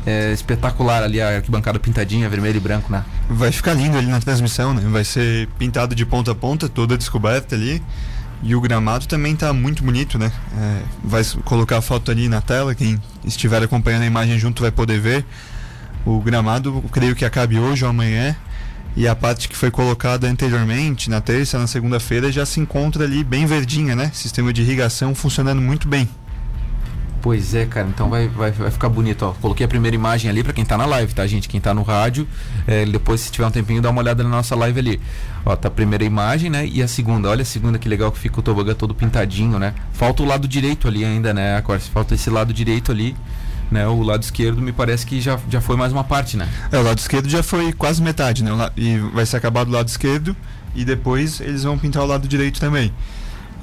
[0.06, 3.04] é, espetacular ali a arquibancada pintadinha, vermelho e branco, né?
[3.30, 4.82] Vai ficar lindo ali na transmissão, né?
[4.90, 7.82] Vai ser pintado de ponta a ponta, toda descoberta ali.
[8.44, 10.32] E o gramado também está muito bonito, né?
[10.58, 14.72] É, vai colocar a foto ali na tela, quem estiver acompanhando a imagem junto vai
[14.72, 15.26] poder ver.
[16.04, 18.36] O gramado, creio que acabe hoje ou amanhã.
[18.96, 23.24] E a parte que foi colocada anteriormente, na terça, na segunda-feira, já se encontra ali
[23.24, 24.12] bem verdinha, né?
[24.14, 26.10] Sistema de irrigação funcionando muito bem.
[27.22, 29.34] Pois é, cara, então vai, vai, vai ficar bonito, ó.
[29.34, 31.48] Coloquei a primeira imagem ali para quem tá na live, tá, gente?
[31.48, 32.28] Quem tá no rádio,
[32.66, 35.02] é, depois, se tiver um tempinho, dá uma olhada na nossa live ali.
[35.46, 36.66] Ó, tá a primeira imagem, né?
[36.66, 39.76] E a segunda, olha a segunda que legal que fica o tobogã todo pintadinho, né?
[39.94, 41.58] Falta o lado direito ali ainda, né?
[41.58, 43.16] Agora, falta esse lado direito ali.
[43.70, 46.46] Né, o lado esquerdo me parece que já, já foi mais uma parte, né?
[46.74, 48.52] É, o lado esquerdo já foi quase metade, né?
[48.76, 50.36] E vai ser acabado o lado esquerdo
[50.76, 52.92] e depois eles vão pintar o lado direito também.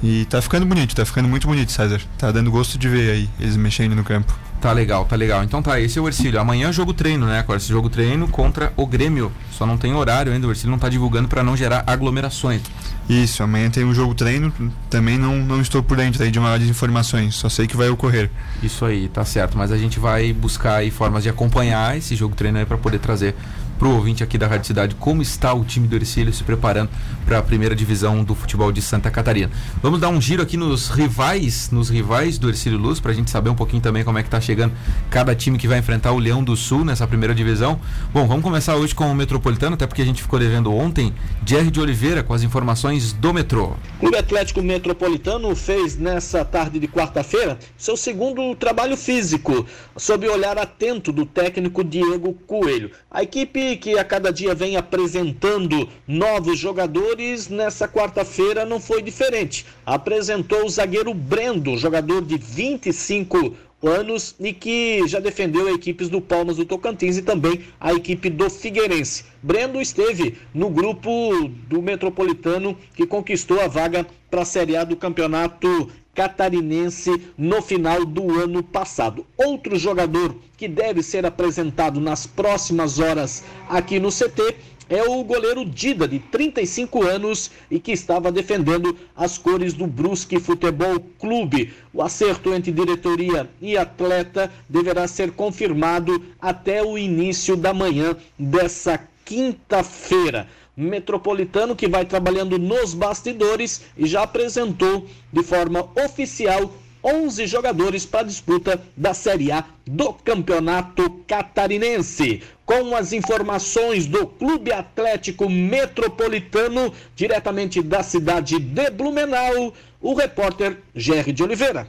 [0.01, 2.01] E tá ficando bonito, tá ficando muito bonito, César.
[2.17, 4.33] Tá dando gosto de ver aí eles mexendo no campo.
[4.61, 5.43] Tá legal, tá legal.
[5.43, 6.39] Então tá, esse é o Ercílio.
[6.39, 7.39] Amanhã é jogo treino, né?
[7.39, 9.31] Agora, esse jogo treino contra o Grêmio.
[9.51, 12.61] Só não tem horário ainda, o Ercílio não tá divulgando para não gerar aglomerações.
[13.09, 14.53] Isso, amanhã tem um jogo treino.
[14.89, 18.29] Também não, não estou por dentro aí de maiores informações, só sei que vai ocorrer.
[18.61, 19.57] Isso aí, tá certo.
[19.57, 22.99] Mas a gente vai buscar aí formas de acompanhar esse jogo treino aí para poder
[22.99, 23.35] trazer
[23.79, 26.89] para o ouvinte aqui da Rádio Cidade como está o time do Ercílio se preparando
[27.25, 29.49] para a primeira divisão do futebol de Santa Catarina.
[29.81, 33.31] Vamos dar um giro aqui nos rivais, nos rivais do Ercílio Luz, para a gente
[33.31, 34.73] saber um pouquinho também como é que está chegando
[35.09, 37.79] cada time que vai enfrentar o Leão do Sul nessa primeira divisão.
[38.11, 41.13] Bom, vamos começar hoje com o Metropolitano, até porque a gente ficou devendo ontem.
[41.45, 43.75] Jerry de Oliveira com as informações do metrô.
[43.95, 49.65] O Clube Atlético Metropolitano fez nessa tarde de quarta-feira seu segundo trabalho físico,
[49.95, 52.91] sob o olhar atento do técnico Diego Coelho.
[53.09, 59.65] A equipe que a cada dia vem apresentando novos jogadores, nessa quarta-feira não foi diferente.
[59.85, 66.57] Apresentou o zagueiro Brendo, jogador de 25 anos e que já defendeu equipes do Palmas
[66.57, 69.25] do Tocantins e também a equipe do Figueirense.
[69.41, 74.95] Brendo esteve no grupo do Metropolitano que conquistou a vaga para a Série A do
[74.95, 79.25] Campeonato Catarinense no final do ano passado.
[79.37, 84.53] Outro jogador que deve ser apresentado nas próximas horas aqui no CT
[84.89, 90.41] é o goleiro Dida, de 35 anos e que estava defendendo as cores do Brusque
[90.41, 91.73] Futebol Clube.
[91.93, 98.99] O acerto entre diretoria e atleta deverá ser confirmado até o início da manhã dessa
[99.23, 100.49] quinta-feira.
[100.79, 108.21] Metropolitano que vai trabalhando nos bastidores e já apresentou de forma oficial 11 jogadores para
[108.21, 112.41] a disputa da Série A do Campeonato Catarinense.
[112.65, 121.33] Com as informações do Clube Atlético Metropolitano, diretamente da cidade de Blumenau, o repórter Jerry
[121.33, 121.87] de Oliveira.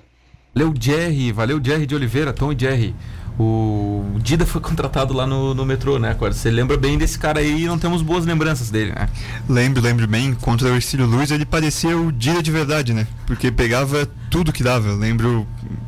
[0.52, 1.30] Valeu, Jerry.
[1.30, 2.94] Valeu, Jerry de Oliveira, Tom e Jerry.
[3.38, 6.16] O Dida foi contratado lá no, no metrô, né?
[6.18, 9.08] Você lembra bem desse cara aí e não temos boas lembranças dele, né?
[9.48, 10.34] Lembro, lembro bem.
[10.34, 13.06] Contra o Ercílio Luiz, ele parecia o Dida de verdade, né?
[13.26, 14.92] Porque pegava tudo que dava.
[14.92, 15.46] lembro,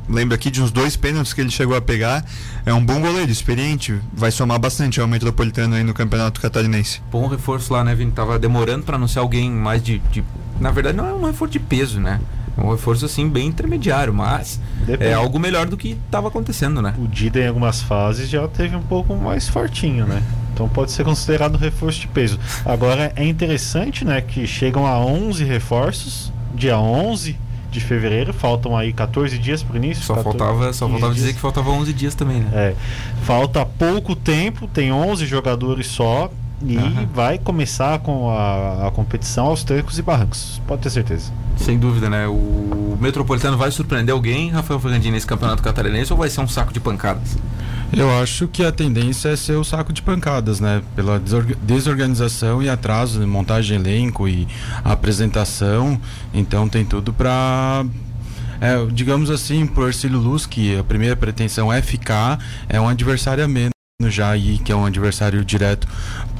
[0.08, 2.24] lembro aqui de uns dois pênaltis que ele chegou a pegar.
[2.64, 3.98] É um bom goleiro, experiente.
[4.12, 7.00] Vai somar bastante ao Metropolitano aí no Campeonato Catarinense.
[7.10, 8.12] Bom reforço lá, né, Vini?
[8.12, 10.24] Tava demorando para anunciar alguém mais de, de.
[10.60, 12.20] Na verdade, não é um reforço de peso, né?
[12.56, 15.10] Um reforço assim bem intermediário, mas Depende.
[15.10, 16.94] é algo melhor do que estava acontecendo, né?
[16.98, 20.22] O Dida em algumas fases já teve um pouco mais fortinho, né?
[20.52, 22.38] Então pode ser considerado reforço de peso.
[22.64, 27.36] Agora é interessante, né, que chegam a 11 reforços, dia 11
[27.70, 30.04] de fevereiro, faltam aí 14 dias para o início.
[30.04, 32.50] Só 14, faltava, só faltava dizer que faltava 11 dias também, né?
[32.52, 32.74] É.
[33.24, 36.30] Falta pouco tempo, tem 11 jogadores só
[36.64, 37.06] e uhum.
[37.12, 41.32] vai começar com a, a competição aos trancos e barrancos, pode ter certeza.
[41.56, 42.26] Sem dúvida, né?
[42.26, 46.72] O Metropolitano vai surpreender alguém, Rafael Fernandinho, nesse campeonato catarinense ou vai ser um saco
[46.72, 47.36] de pancadas?
[47.92, 50.82] Eu acho que a tendência é ser o saco de pancadas, né?
[50.96, 51.20] Pela
[51.62, 54.48] desorganização e atraso de montagem elenco e
[54.82, 56.00] apresentação.
[56.32, 57.84] Então tem tudo para
[58.62, 63.44] é, digamos assim, por Ercílio Luz, que a primeira pretensão é ficar, é um adversário
[63.44, 63.72] a menos
[64.10, 65.86] já aí, que é um adversário direto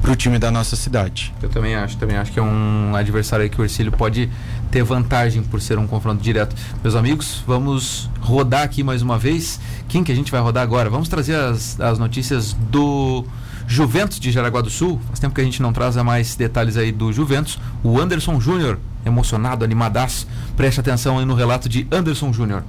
[0.01, 1.33] para o time da nossa cidade.
[1.43, 4.29] Eu também acho, também acho que é um adversário que o Ercílio pode
[4.71, 6.57] ter vantagem por ser um confronto direto.
[6.83, 9.61] Meus amigos, vamos rodar aqui mais uma vez.
[9.89, 10.89] Quem que a gente vai rodar agora?
[10.91, 13.25] Vamos trazer as, as notícias do
[13.67, 15.01] Juventus de Jaraguá do Sul.
[15.07, 17.59] Faz tempo que a gente não traz mais detalhes aí do Juventus.
[17.83, 20.27] O Anderson Júnior, emocionado, animadaço.
[20.57, 22.65] Preste atenção aí no relato de Anderson Júnior.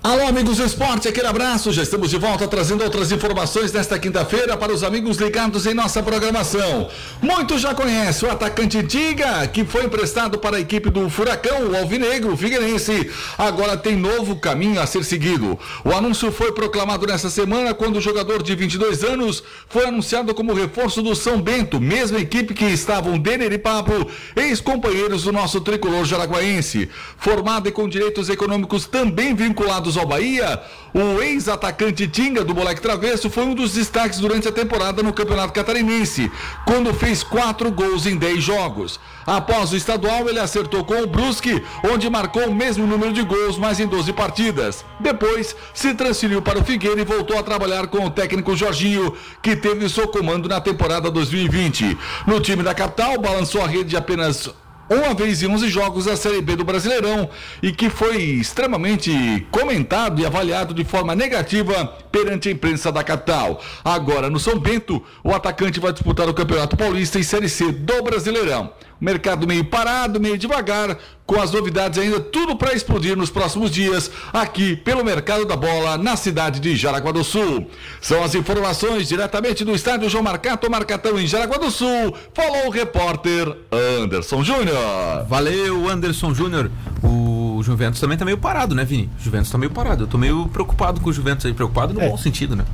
[0.00, 1.72] Alô, amigos do esporte, aquele abraço.
[1.72, 6.00] Já estamos de volta trazendo outras informações nesta quinta-feira para os amigos ligados em nossa
[6.00, 6.88] programação.
[7.20, 11.76] Muitos já conhecem o atacante Diga, que foi emprestado para a equipe do Furacão, o
[11.76, 13.10] Alvinegro, Figueirense.
[13.36, 15.58] Agora tem novo caminho a ser seguido.
[15.84, 20.54] O anúncio foi proclamado nesta semana quando o jogador de 22 anos foi anunciado como
[20.54, 26.04] reforço do São Bento, mesma equipe que estavam Denner e Pablo, ex-companheiros do nosso tricolor
[26.04, 26.88] jaraguaense.
[27.18, 30.60] Formado e com direitos econômicos também vinculados ao Bahia,
[30.92, 35.52] o ex-atacante Tinga do Moleque Travesso foi um dos destaques durante a temporada no Campeonato
[35.52, 36.30] Catarinense,
[36.66, 38.98] quando fez quatro gols em dez jogos.
[39.26, 43.58] Após o estadual, ele acertou com o Brusque, onde marcou o mesmo número de gols,
[43.58, 44.84] mas em 12 partidas.
[44.98, 49.54] Depois, se transferiu para o Figueira e voltou a trabalhar com o técnico Jorginho, que
[49.54, 51.96] teve seu comando na temporada 2020.
[52.26, 54.50] No time da capital, balançou a rede de apenas
[54.88, 57.28] uma vez em 11 jogos da Série B do Brasileirão
[57.62, 63.62] e que foi extremamente comentado e avaliado de forma negativa perante a imprensa da capital.
[63.84, 68.02] Agora, no São Bento, o atacante vai disputar o Campeonato Paulista e Série C do
[68.02, 68.72] Brasileirão.
[69.00, 74.10] Mercado meio parado, meio devagar, com as novidades ainda tudo para explodir nos próximos dias
[74.32, 77.70] aqui pelo mercado da bola na cidade de Jaraguá do Sul.
[78.00, 82.16] São as informações diretamente do estádio João Marcato Marcatão em Jaraguá do Sul.
[82.34, 85.26] Falou o repórter Anderson Júnior.
[85.28, 86.70] Valeu, Anderson Júnior.
[87.02, 89.10] O Juventus também tá meio parado, né, Vini?
[89.20, 90.04] O Juventus tá meio parado.
[90.04, 92.08] Eu tô meio preocupado com o Juventus aí, preocupado no é.
[92.08, 92.64] bom sentido, né?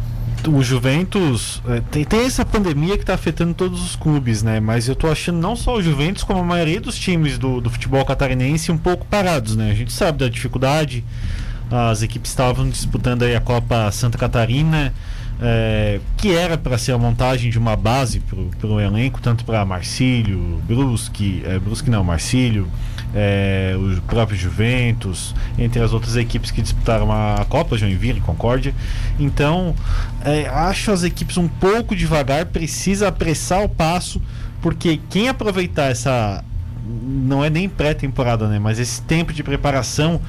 [0.50, 4.60] O Juventus é, tem, tem essa pandemia que está afetando todos os clubes, né?
[4.60, 7.70] Mas eu tô achando não só o Juventus, como a maioria dos times do, do
[7.70, 9.70] futebol catarinense um pouco parados, né?
[9.70, 11.04] A gente sabe da dificuldade.
[11.70, 14.92] As equipes estavam disputando aí a Copa Santa Catarina,
[15.40, 19.64] é, que era para ser a montagem de uma base para o elenco, tanto para
[19.64, 22.68] Marcílio, Brusque, é, Brusque não, Marcílio,
[23.14, 28.74] é, o próprio Juventus, entre as outras equipes que disputaram a Copa, Joinville Concórdia.
[29.18, 29.74] Então,
[30.24, 34.20] é, acho as equipes um pouco devagar, precisa apressar o passo,
[34.60, 36.44] porque quem aproveitar essa.
[36.86, 38.58] Não é nem pré-temporada, né?
[38.58, 40.20] Mas esse tempo de preparação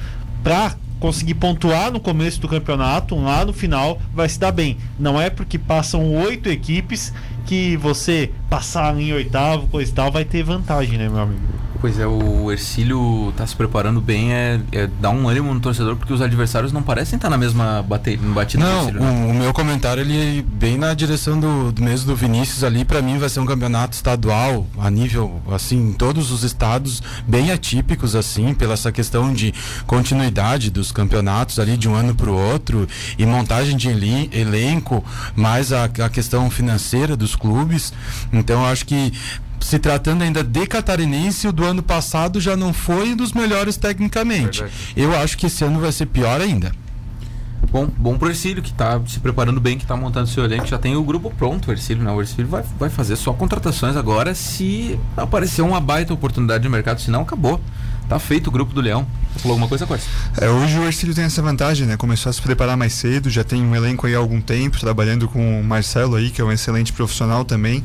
[0.42, 4.76] para conseguir pontuar no começo do campeonato, lá no final vai se dar bem.
[4.98, 7.12] Não é porque passam oito equipes
[7.46, 11.65] que você passar em oitavo, coisa e tal, vai ter vantagem, né, meu amigo?
[11.80, 15.96] Pois é, o Ercílio tá se preparando bem, é, é dar um ânimo no torcedor,
[15.96, 19.26] porque os adversários não parecem estar na mesma bate, batida Não, Ercílio, né?
[19.26, 22.84] o, o, meu comentário ele é bem na direção do, do mesmo do Vinícius ali,
[22.84, 27.50] para mim vai ser um campeonato estadual, a nível, assim, em todos os estados, bem
[27.50, 29.54] atípicos, assim, pela essa questão de
[29.86, 32.86] continuidade dos campeonatos ali de um ano para o outro
[33.18, 35.02] e montagem de elenco,
[35.34, 37.92] mais a, a questão financeira dos clubes.
[38.32, 39.12] Então, eu acho que
[39.60, 44.60] se tratando ainda de catarinense, o do ano passado já não foi dos melhores tecnicamente.
[44.60, 44.92] Verdade.
[44.96, 46.72] Eu acho que esse ano vai ser pior ainda.
[47.70, 50.78] Bom, bom pro Ercílio, que tá se preparando bem, que tá montando seu elenco, já
[50.78, 52.12] tem o grupo pronto, o Ercílio, né?
[52.12, 57.00] O Ercílio vai, vai fazer só contratações agora se aparecer uma baita oportunidade no mercado,
[57.00, 57.60] senão acabou.
[58.08, 59.04] Tá feito o grupo do Leão.
[59.32, 60.06] Você falou alguma coisa, Corsa?
[60.40, 61.96] É, hoje o Ercílio tem essa vantagem, né?
[61.96, 65.26] Começou a se preparar mais cedo, já tem um elenco aí há algum tempo, trabalhando
[65.28, 67.82] com o Marcelo aí, que é um excelente profissional também.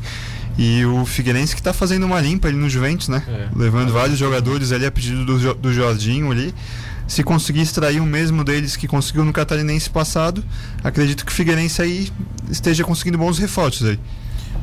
[0.58, 3.22] E o Figueirense que está fazendo uma limpa ali no Juventus, né?
[3.26, 3.48] É.
[3.56, 6.54] Levando vários jogadores ali a pedido do, do Jorginho ali.
[7.08, 10.42] Se conseguir extrair o mesmo deles que conseguiu no Catarinense passado,
[10.82, 12.10] acredito que o Figueirense aí
[12.50, 14.00] esteja conseguindo bons reforços aí.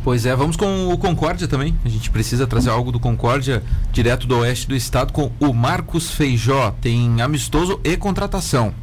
[0.03, 1.77] Pois é, vamos com o Concórdia também.
[1.83, 6.11] A gente precisa trazer algo do Concórdia direto do oeste do estado com o Marcos
[6.11, 6.73] Feijó.
[6.81, 8.73] Tem amistoso e contratação.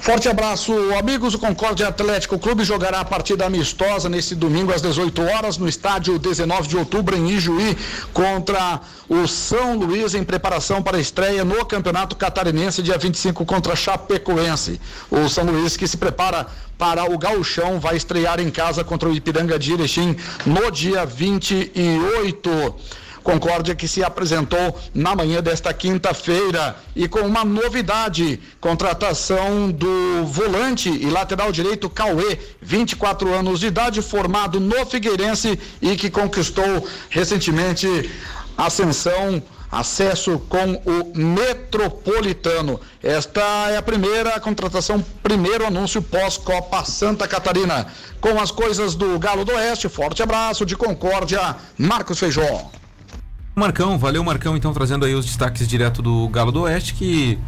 [0.00, 1.34] Forte abraço, amigos.
[1.34, 6.18] O Concórdia Atlético Clube jogará a partida amistosa nesse domingo às 18 horas no estádio
[6.18, 7.76] 19 de outubro em Ijuí
[8.12, 13.76] contra o São Luís em preparação para a estreia no Campeonato Catarinense dia 25 contra
[13.76, 14.80] Chapecoense.
[15.10, 16.46] O São Luís que se prepara
[16.78, 22.74] para o Gauchão vai estrear em casa contra o Ipiranga de Erechim no dia 28.
[23.28, 30.88] Concórdia que se apresentou na manhã desta quinta-feira e com uma novidade, contratação do volante
[30.88, 38.10] e lateral direito Cauê, 24 anos de idade, formado no Figueirense e que conquistou recentemente
[38.56, 42.80] ascensão acesso com o Metropolitano.
[43.02, 47.88] Esta é a primeira contratação, primeiro anúncio pós-Copa Santa Catarina.
[48.22, 52.70] Com as coisas do Galo do Oeste, forte abraço de Concórdia, Marcos Feijó.
[53.58, 57.38] Marcão, valeu Marcão, então trazendo aí os destaques direto do Galo do Oeste, que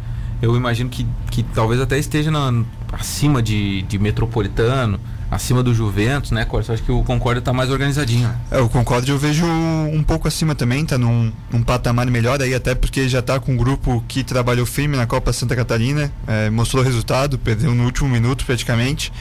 [0.41, 6.31] eu imagino que, que talvez até esteja na- acima de, de Metropolitano, acima do Juventus,
[6.31, 6.73] né, Corsa?
[6.73, 8.29] Acho que o Concórdia tá mais organizadinho.
[8.51, 12.53] É, o Concórdia eu vejo um pouco acima também, tá num, num patamar melhor aí,
[12.53, 16.49] até porque já tá com um grupo que trabalhou firme na Copa Santa Catarina, é,
[16.49, 19.11] mostrou resultado, perdeu no último minuto praticamente.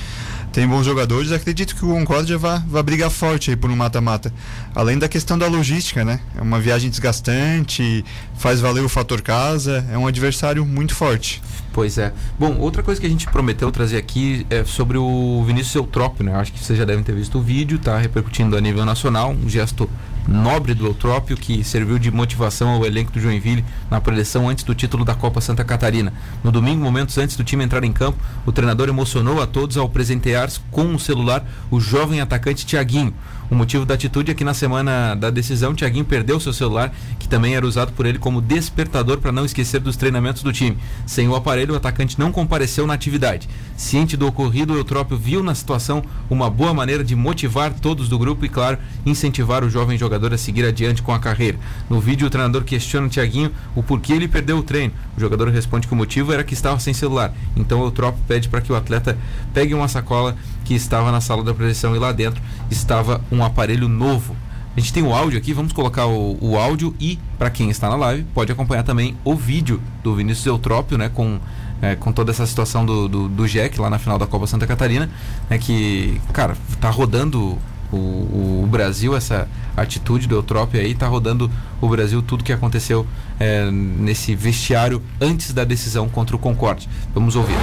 [0.53, 4.33] Tem bons jogadores, acredito que o Concórdia vai, vai brigar forte aí por um mata-mata.
[4.75, 6.19] Além da questão da logística, né?
[6.37, 8.05] É uma viagem desgastante,
[8.37, 11.41] faz valer o fator casa, é um adversário muito forte.
[11.73, 12.13] Pois é.
[12.37, 16.35] Bom, outra coisa que a gente prometeu trazer aqui é sobre o Vinícius Eutrópio, né?
[16.35, 19.49] Acho que vocês já devem ter visto o vídeo, tá repercutindo a nível nacional, um
[19.49, 19.89] gesto
[20.31, 24.77] nobre do Eutrópio que serviu de motivação ao elenco do Joinville na preleção antes do
[24.77, 26.13] título da Copa Santa Catarina.
[26.45, 29.89] No domingo, momentos antes do time entrar em campo, o treinador emocionou a todos ao
[29.89, 33.13] presentear com o celular o jovem atacante Tiaguinho.
[33.51, 37.29] O motivo da atitude é que na semana da decisão, Thiaguinho perdeu seu celular, que
[37.29, 40.79] também era usado por ele como despertador para não esquecer dos treinamentos do time.
[41.05, 43.49] Sem o aparelho, o atacante não compareceu na atividade.
[43.77, 48.17] Ciente do ocorrido, o Eutrópio viu na situação uma boa maneira de motivar todos do
[48.17, 51.59] grupo e, claro, incentivar o jovem jogador a seguir adiante com a carreira.
[51.89, 54.95] No vídeo, o treinador questiona o Thiaguinho o porquê ele perdeu o treino.
[55.17, 57.35] O jogador responde que o motivo era que estava sem celular.
[57.57, 59.19] Então, o Eutrópio pede para que o atleta
[59.53, 60.37] pegue uma sacola
[60.71, 64.37] que estava na sala da preleção e lá dentro estava um aparelho novo.
[64.77, 67.89] A gente tem o áudio aqui, vamos colocar o, o áudio e, para quem está
[67.91, 71.41] na live, pode acompanhar também o vídeo do Vinícius Eutrópio, né, com,
[71.83, 74.65] é, com toda essa situação do, do, do Jack lá na final da Copa Santa
[74.65, 75.11] Catarina,
[75.51, 77.59] né, que, cara, tá rodando
[77.91, 82.53] o, o, o Brasil, essa atitude do Eutrópio aí, tá rodando o Brasil tudo que
[82.53, 83.05] aconteceu
[83.41, 86.89] é, nesse vestiário antes da decisão contra o Concorde.
[87.13, 87.57] Vamos ouvir.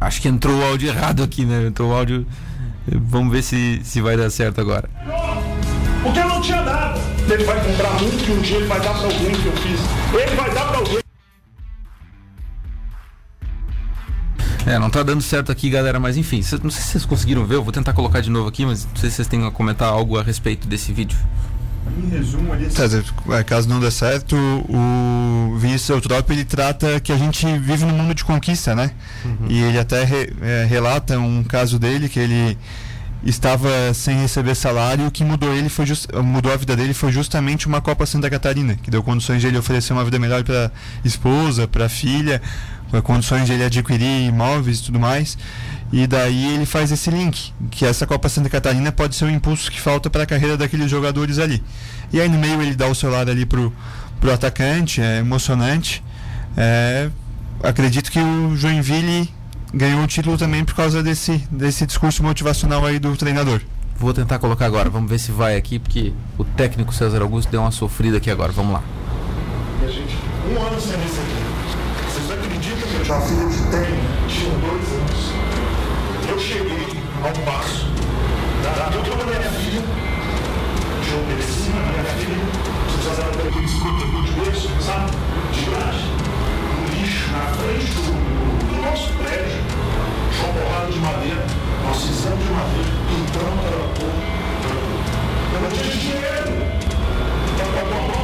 [0.00, 1.66] Acho que entrou o áudio errado aqui, né?
[1.66, 2.26] Entrou o áudio.
[2.86, 4.88] Vamos ver se, se vai dar certo agora.
[6.02, 6.98] Porque eu não tinha nada.
[7.28, 9.80] Ele vai comprar que um dia ele vai dar pra alguém que eu fiz.
[10.12, 11.00] Ele vai dar pra alguém.
[14.66, 17.56] É, não tá dando certo aqui, galera, mas enfim, não sei se vocês conseguiram ver,
[17.56, 19.88] eu vou tentar colocar de novo aqui, mas não sei se vocês têm a comentar
[19.88, 21.18] algo a respeito desse vídeo.
[22.02, 22.70] Em resumo ali.
[23.30, 27.96] é, caso não dê certo, o Vinícius Eutrópio ele trata que a gente vive num
[27.96, 28.90] mundo de conquista, né?
[29.48, 32.56] E ele até re- é, relata um caso dele que ele
[33.24, 37.12] estava sem receber salário, o que mudou ele foi just- mudou a vida dele foi
[37.12, 40.70] justamente uma Copa Santa Catarina, que deu condições de ele oferecer uma vida melhor para
[41.04, 42.40] esposa, para filha,
[42.90, 45.36] com condições de ele adquirir imóveis e tudo mais.
[45.92, 49.70] E daí ele faz esse link, que essa Copa Santa Catarina pode ser o impulso
[49.70, 51.62] que falta para a carreira daqueles jogadores ali.
[52.12, 53.72] E aí no meio ele dá o celular ali pro,
[54.20, 56.02] pro atacante, é emocionante.
[56.56, 57.10] É,
[57.62, 59.28] acredito que o Joinville
[59.74, 63.60] ganhou o título também por causa desse, desse discurso motivacional aí do treinador.
[63.96, 67.60] Vou tentar colocar agora, vamos ver se vai aqui, porque o técnico César Augusto deu
[67.60, 68.82] uma sofrida aqui agora, vamos lá.
[69.82, 70.16] E a gente,
[70.48, 71.50] um ano sem receber.
[72.08, 75.49] Vocês acreditam que Eu uma filha que tem, tinha dois anos.
[76.30, 76.86] Eu cheguei
[77.24, 77.86] ao passo,
[78.62, 79.82] da eu com a minha filha,
[81.02, 82.38] de obedecina, minha filha,
[82.86, 85.10] vocês fizeram aquele protetor de berço, sabe?
[85.52, 86.04] De grade.
[86.78, 88.12] Um lixo na frente do,
[88.64, 89.58] do nosso prédio.
[90.38, 91.44] João Borrado de madeira,
[91.84, 94.20] nós fizemos de madeira, pintamos ela toda.
[95.52, 96.50] Eu não tinha dinheiro.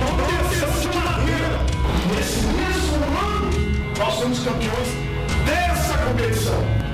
[0.07, 1.59] Manutenção de madeira.
[2.05, 3.51] E nesse mesmo ano,
[3.99, 4.89] nós somos campeões
[5.45, 6.86] dessa competição.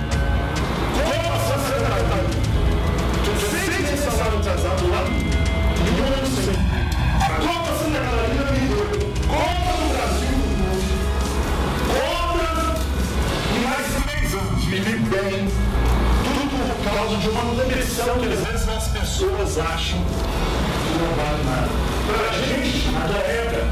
[17.22, 21.68] De uma competição que às vezes as pessoas acham que não vale nada.
[22.08, 23.64] Pra gente, naquela época,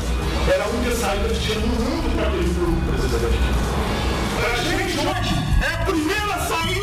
[0.54, 3.40] era a única saída que tinha no mundo para aquele grupo presidente.
[4.40, 6.79] Pra gente hoje, é a primeira saída.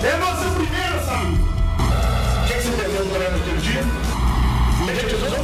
[0.00, 1.38] É a nossa primeira saída.
[1.38, 3.82] O que você entendeu do Breno aquele dia?
[3.82, 5.38] Me realizou?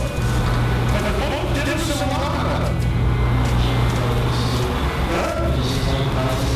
[0.92, 2.68] Mas vamos ter o celular, cara.
[5.12, 6.53] Hã?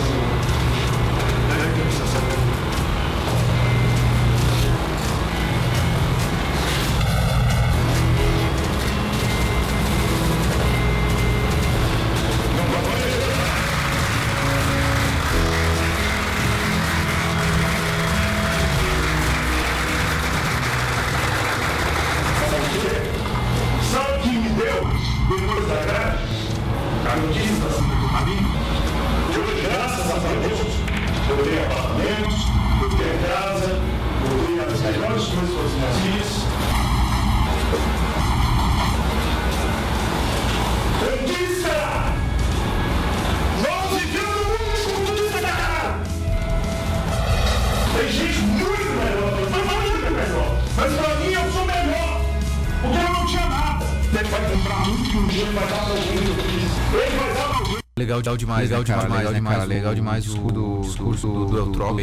[58.39, 59.03] Demais, legal né, cara?
[59.03, 59.69] demais, Legal né, demais, cara?
[59.69, 61.47] o Legal demais o discurso do- discurso do,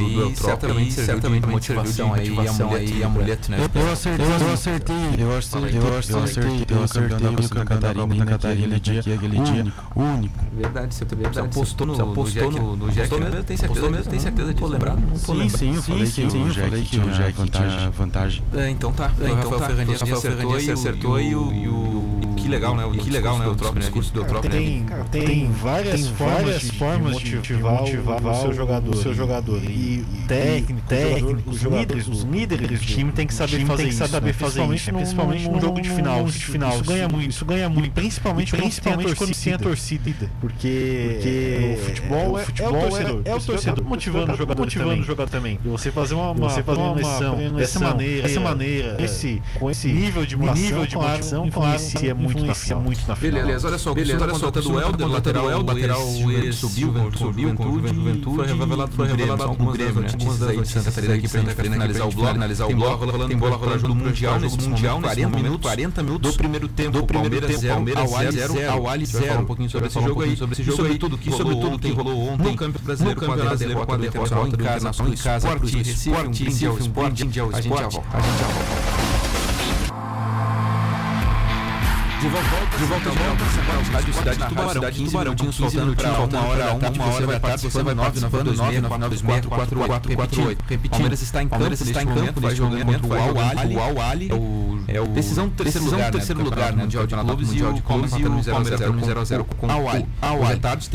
[0.06, 3.58] aí, Eutrópio certamente certamente de motivação motivação aí, e e amuleto, né?
[3.74, 8.76] Eu acertei, eu acertei, eu acertei, eu acertei, eu acertei, eu acertei o Copa Catarina
[8.76, 10.36] aquele dia, aquele dia, único.
[10.54, 13.44] Verdade, você Verdade, você postou no, você no postou Jack, né?
[13.46, 14.54] tem certeza, Postou mesmo, tem certeza
[14.96, 15.82] não tô Sim, sim, eu
[16.54, 17.92] falei que o Jack tinha vantagem.
[17.92, 18.44] vantagem.
[18.54, 20.18] É, então tá, então Rafael tá, Rafael
[20.74, 21.54] acertou e o-
[22.46, 22.86] que legal, né?
[22.86, 23.48] O que legal, né?
[23.48, 27.54] O próprio discurso do próprio Tem, tem várias, tem formas, várias de, formas de de
[27.54, 29.64] motivar, motivar o, seu jogador, o seu jogador.
[29.64, 33.88] E, e técnico, técnico, os líderes, os líderes do time tem que saber fazer tem
[33.88, 34.34] que isso, saber né?
[34.34, 36.74] fazer principalmente isso, principalmente num jogo de final, de final.
[36.74, 42.40] Isso ganha muito, isso ganha muito, principalmente, principalmente quando tem a torcida, porque, o futebol,
[42.40, 45.32] é, o futebol é, o torcedor, é o torcedor motivando o jogador, motivando o jogador
[45.32, 45.60] também.
[45.66, 46.96] E você fazer uma, Você fazer uma
[47.58, 52.14] dessa maneira, dessa maneira, esse, com esse nível de motivação, nível de motivação, claro, influencia
[52.14, 53.42] muito na final, muito na final.
[53.42, 56.02] Beleza, olha só, Beleza, olha só, contratando o o Helder, lateral, lateral, lateral,
[56.54, 56.54] subiu,
[57.14, 60.20] subiu com o Juventude, Juventude, foi revelado, foi revelado algumas Grêmio, das né?
[60.20, 63.28] notícias aí de Santa Catarina aqui pra gente finalizar o bloco, finalizar o bloco, rolando,
[63.28, 67.06] tem bola rolando do Mundial, nesse Mundial, 40 minutos, 40 minutos do primeiro tempo, do
[67.06, 70.64] primeiro tempo, Palmeiras 0, ao Ali 0, um pouquinho sobre esse jogo aí, sobre esse
[70.64, 73.98] jogo aí, tudo que sobre tudo que rolou ontem no Campeonato Brasileiro, com a derrota
[74.36, 77.62] do Internacional em casa, pro Recife, um brinde ao esporte, um brinde ao esporte, a
[77.62, 78.75] gente já volta.
[82.28, 83.44] Volta, de volta, de volta,
[83.92, 87.40] Rádio Cidade de Tubarão, cidade de Tubarão, 15 minutinhos para uma hora, uma hora vai
[87.40, 90.66] participando, 9, 9, 9, 9, 4, 4, 4, 4, 8.
[90.68, 94.30] Repetindo, Palmeiras está em campo, está em campo, vai jogando contra o Al-Ali, o Al-Ali,
[94.88, 98.50] é o decisão terceiro lugar, terceiro lugar, né, Mundial de Clubes e o Palmeiras e
[98.50, 100.06] o Palmeiras 0 a 0 com o Al-Ali.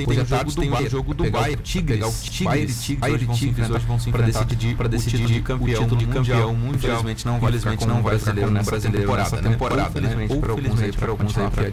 [0.06, 3.70] Os retardos tem o jogo do Bayern, Tigres, Tigres, Tigres.
[3.70, 7.00] Hoje vão se enfrentar para decidir, campeão, de campeão mundial.
[7.00, 8.18] Infelizmente não vai, infelizmente não vai
[8.62, 11.69] brasileiro nessa temporada, infelizmente para alguns aí, para alguns aí,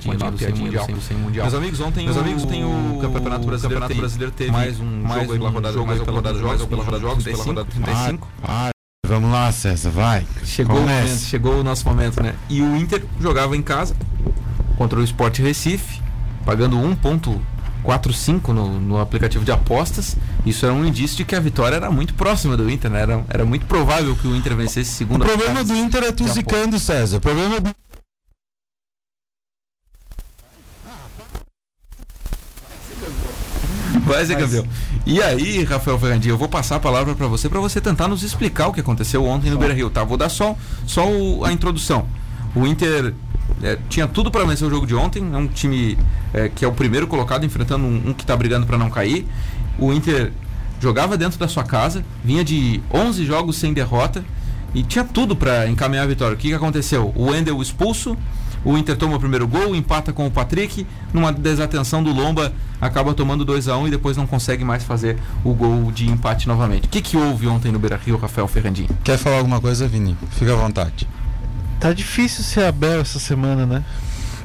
[1.17, 1.45] mundial.
[1.45, 5.49] Meus amigos, ontem meus amigos tem o Campeonato Brasileiro, Brasileiro teve mais um mais pela
[5.49, 8.27] rodada, mais pela rodada de jogos, pela rodada de jogos, pela rodada 35.
[8.43, 8.69] Ah,
[9.07, 10.25] vamos lá, César, vai.
[10.43, 11.03] Chegou o Comece.
[11.03, 12.35] momento, chegou o nosso momento, né?
[12.49, 13.95] E o Inter jogava em casa
[14.77, 16.01] contra o Sport Recife,
[16.45, 20.15] pagando 1.45 no, no aplicativo de apostas.
[20.45, 23.01] Isso era um indício de que a vitória era muito próxima do Inter, né?
[23.01, 26.27] Era, era muito provável que o Inter vencesse O segunda problema do Inter é tu
[26.27, 27.17] zicando, César.
[27.17, 27.75] O problema do
[34.07, 34.65] Vai ser campeão.
[35.05, 38.23] E aí, Rafael Ferrandinho, eu vou passar a palavra para você para você tentar nos
[38.23, 40.03] explicar o que aconteceu ontem no Beira-Rio, tá?
[40.03, 40.55] Vou dar só,
[40.85, 42.05] só o- a introdução.
[42.55, 43.13] O Inter
[43.61, 45.23] é, tinha tudo para vencer o jogo de ontem.
[45.33, 45.97] É um time
[46.33, 49.25] é, que é o primeiro colocado enfrentando um, um que está brigando para não cair.
[49.79, 50.31] O Inter
[50.79, 54.23] jogava dentro da sua casa, vinha de 11 jogos sem derrota
[54.73, 56.33] e tinha tudo para encaminhar a vitória.
[56.35, 57.11] O que, que aconteceu?
[57.15, 58.17] O Wendel expulso,
[58.63, 63.13] o Inter toma o primeiro gol, empata com o Patrick, numa desatenção do Lomba, acaba
[63.13, 66.47] tomando 2 a 1 um, e depois não consegue mais fazer o gol de empate
[66.47, 66.85] novamente.
[66.85, 68.89] O que, que houve ontem no Beira-Rio, Rafael Ferrandinho?
[69.03, 70.17] Quer falar alguma coisa, Vini?
[70.31, 71.07] Fica à vontade.
[71.79, 73.83] Tá difícil ser Abel essa semana, né?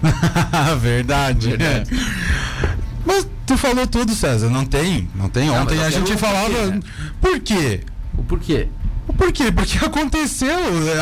[0.81, 1.51] Verdade.
[1.51, 1.91] Verdade.
[1.95, 2.73] É.
[3.05, 4.49] Mas tu falou tudo, César.
[4.49, 5.49] Não tem, não tem.
[5.49, 6.67] Não, Ontem eu a gente o porquê, falava.
[6.67, 6.81] né?
[7.21, 7.81] Por quê?
[8.17, 8.69] O porquê?
[9.17, 9.51] Por quê?
[9.51, 10.49] Porque aconteceu.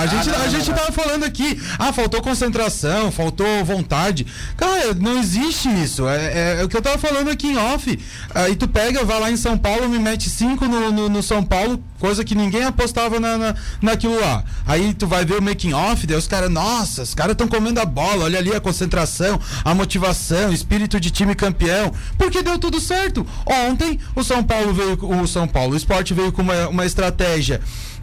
[0.03, 0.77] A gente, não, a não, gente não.
[0.77, 1.61] tava falando aqui.
[1.79, 4.27] Ah, faltou concentração, faltou vontade.
[4.57, 6.09] Cara, não existe isso.
[6.09, 7.99] É, é- é o que eu tava falando aqui em off.
[8.35, 11.43] Aí tu pega, vai lá em São Paulo, me mete cinco no, no, no São
[11.43, 14.43] Paulo, coisa que ninguém apostava na, na, naquilo lá.
[14.67, 17.79] Aí tu vai ver o making off, daí os caras, nossa, os caras estão comendo
[17.79, 21.93] a bola, olha ali a concentração, a motivação, espírito de time campeão.
[22.17, 23.25] Porque deu tudo certo.
[23.47, 27.61] Ontem o São Paulo veio, o São Paulo, o esporte veio com uma, uma estratégia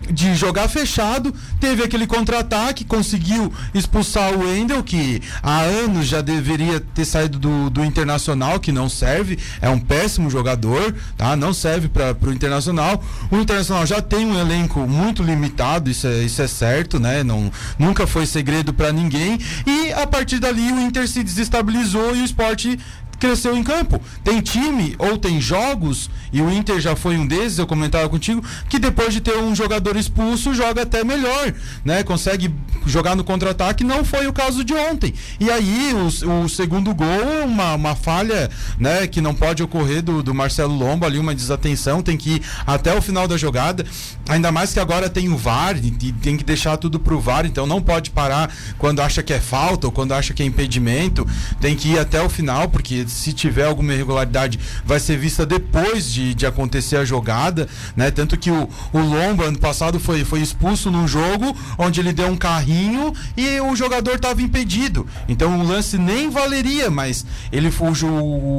[0.10, 6.80] de jogar fechado, teve aquele contra-ataque, conseguiu expulsar o Wendel, que há anos já deveria
[6.80, 11.36] ter saído do, do Internacional, que não serve, é um péssimo jogador, tá?
[11.36, 13.04] Não serve para o Internacional.
[13.32, 17.23] O Internacional já tem um elenco muito limitado, isso é, isso é certo, né?
[17.23, 19.39] Não, nunca foi segredo para ninguém.
[19.65, 22.77] E a partir dali o Inter se desestabilizou e o esporte
[23.20, 24.01] cresceu em campo.
[24.24, 28.43] Tem time ou tem jogos, e o Inter já foi um desses, eu comentava contigo,
[28.70, 31.53] que depois de ter um jogador expulso, joga até melhor,
[31.84, 32.03] né?
[32.03, 32.53] Consegue
[32.86, 35.13] jogar no contra-ataque, não foi o caso de ontem.
[35.39, 38.49] E aí, o, o segundo gol, uma, uma falha,
[38.80, 42.41] né, que não pode ocorrer do, do Marcelo Lomba ali, uma desatenção, tem que ir
[42.65, 43.86] até o final da jogada.
[44.30, 47.65] Ainda mais que agora tem o VAR, e tem que deixar tudo pro VAR, então
[47.65, 51.28] não pode parar quando acha que é falta ou quando acha que é impedimento,
[51.59, 56.12] tem que ir até o final, porque se tiver alguma irregularidade vai ser vista depois
[56.12, 58.12] de, de acontecer a jogada, né?
[58.12, 62.28] Tanto que o, o Lomba ano passado foi, foi expulso num jogo onde ele deu
[62.28, 65.08] um carrinho e o jogador estava impedido.
[65.28, 67.72] Então o lance nem valeria, mas ele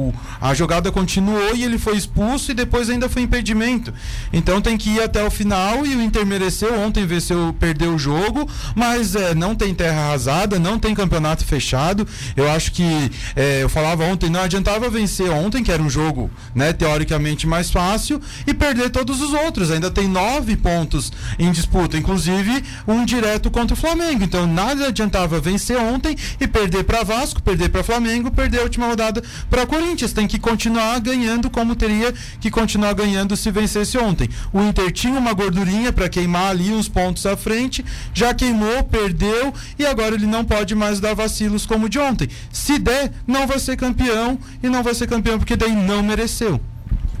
[0.09, 3.93] o- a jogada continuou e ele foi expulso e depois ainda foi impedimento.
[4.31, 6.79] Então tem que ir até o final e o Inter mereceu.
[6.79, 12.07] Ontem venceu, perdeu o jogo, mas é, não tem terra arrasada, não tem campeonato fechado.
[12.35, 16.29] Eu acho que é, eu falava ontem, não adiantava vencer ontem, que era um jogo
[16.53, 19.71] né, teoricamente mais fácil, e perder todos os outros.
[19.71, 24.23] Ainda tem nove pontos em disputa, inclusive um direto contra o Flamengo.
[24.23, 28.87] Então nada adiantava vencer ontem e perder para Vasco, perder para Flamengo, perder a última
[28.87, 30.13] rodada para Corinthians.
[30.13, 34.29] Tem que continuar ganhando como teria que continuar ganhando se vencesse ontem.
[34.53, 37.83] O Inter tinha uma gordurinha para queimar ali uns pontos à frente,
[38.13, 42.29] já queimou, perdeu e agora ele não pode mais dar vacilos como de ontem.
[42.51, 44.28] Se der, não vai ser campeão
[44.61, 46.59] e não vai ser campeão porque daí não mereceu.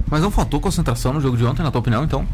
[0.09, 2.25] Mas não faltou concentração no jogo de ontem, na tua opinião, então?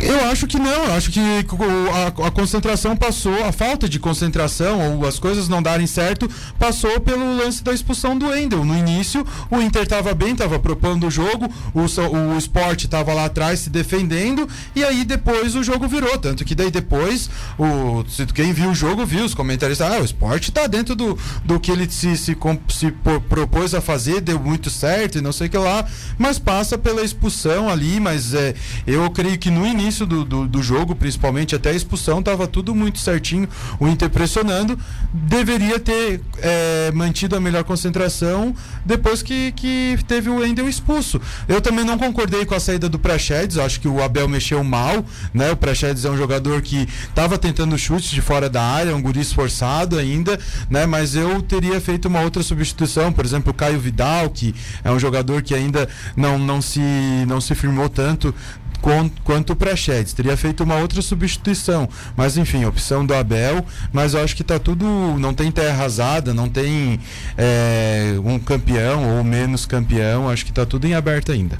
[0.00, 4.96] Eu acho que não, eu acho que a, a concentração passou, a falta de concentração
[4.96, 8.64] ou as coisas não darem certo, passou pelo lance da expulsão do Wendel.
[8.64, 13.24] No início, o Inter estava bem, estava propondo o jogo, o, o Sport estava lá
[13.24, 16.16] atrás se defendendo, e aí depois o jogo virou.
[16.16, 17.28] Tanto que daí depois,
[17.58, 21.58] o, quem viu o jogo viu os comentaristas, ah, o Sport está dentro do, do
[21.58, 22.36] que ele se, se,
[22.68, 22.92] se
[23.28, 25.84] propôs a fazer, deu muito certo e não sei o que lá,
[26.16, 28.54] mas passa pela expulsão ali, mas é,
[28.86, 32.74] eu creio que no início do, do, do jogo, principalmente até a expulsão, estava tudo
[32.74, 33.48] muito certinho,
[33.80, 34.78] o Inter pressionando,
[35.12, 41.20] deveria ter é, mantido a melhor concentração depois que, que teve o Wendel expulso.
[41.48, 45.04] Eu também não concordei com a saída do Prachedes, acho que o Abel mexeu mal,
[45.32, 45.50] né?
[45.50, 49.20] O Prachedes é um jogador que estava tentando chutes de fora da área, um guri
[49.20, 50.38] esforçado ainda,
[50.70, 50.86] né?
[50.86, 54.98] Mas eu teria feito uma outra substituição, por exemplo, o Caio Vidal, que é um
[54.98, 56.80] jogador que ainda não, não, se,
[57.26, 58.34] não se firmou tanto
[58.80, 60.12] quanto o Prachedes.
[60.12, 61.88] Teria feito uma outra substituição.
[62.16, 63.64] Mas enfim, opção do Abel.
[63.92, 64.84] Mas eu acho que tá tudo.
[65.18, 67.00] Não tem terra arrasada, não tem
[67.36, 70.28] é, um campeão ou menos campeão.
[70.28, 71.58] Acho que tá tudo em aberto ainda.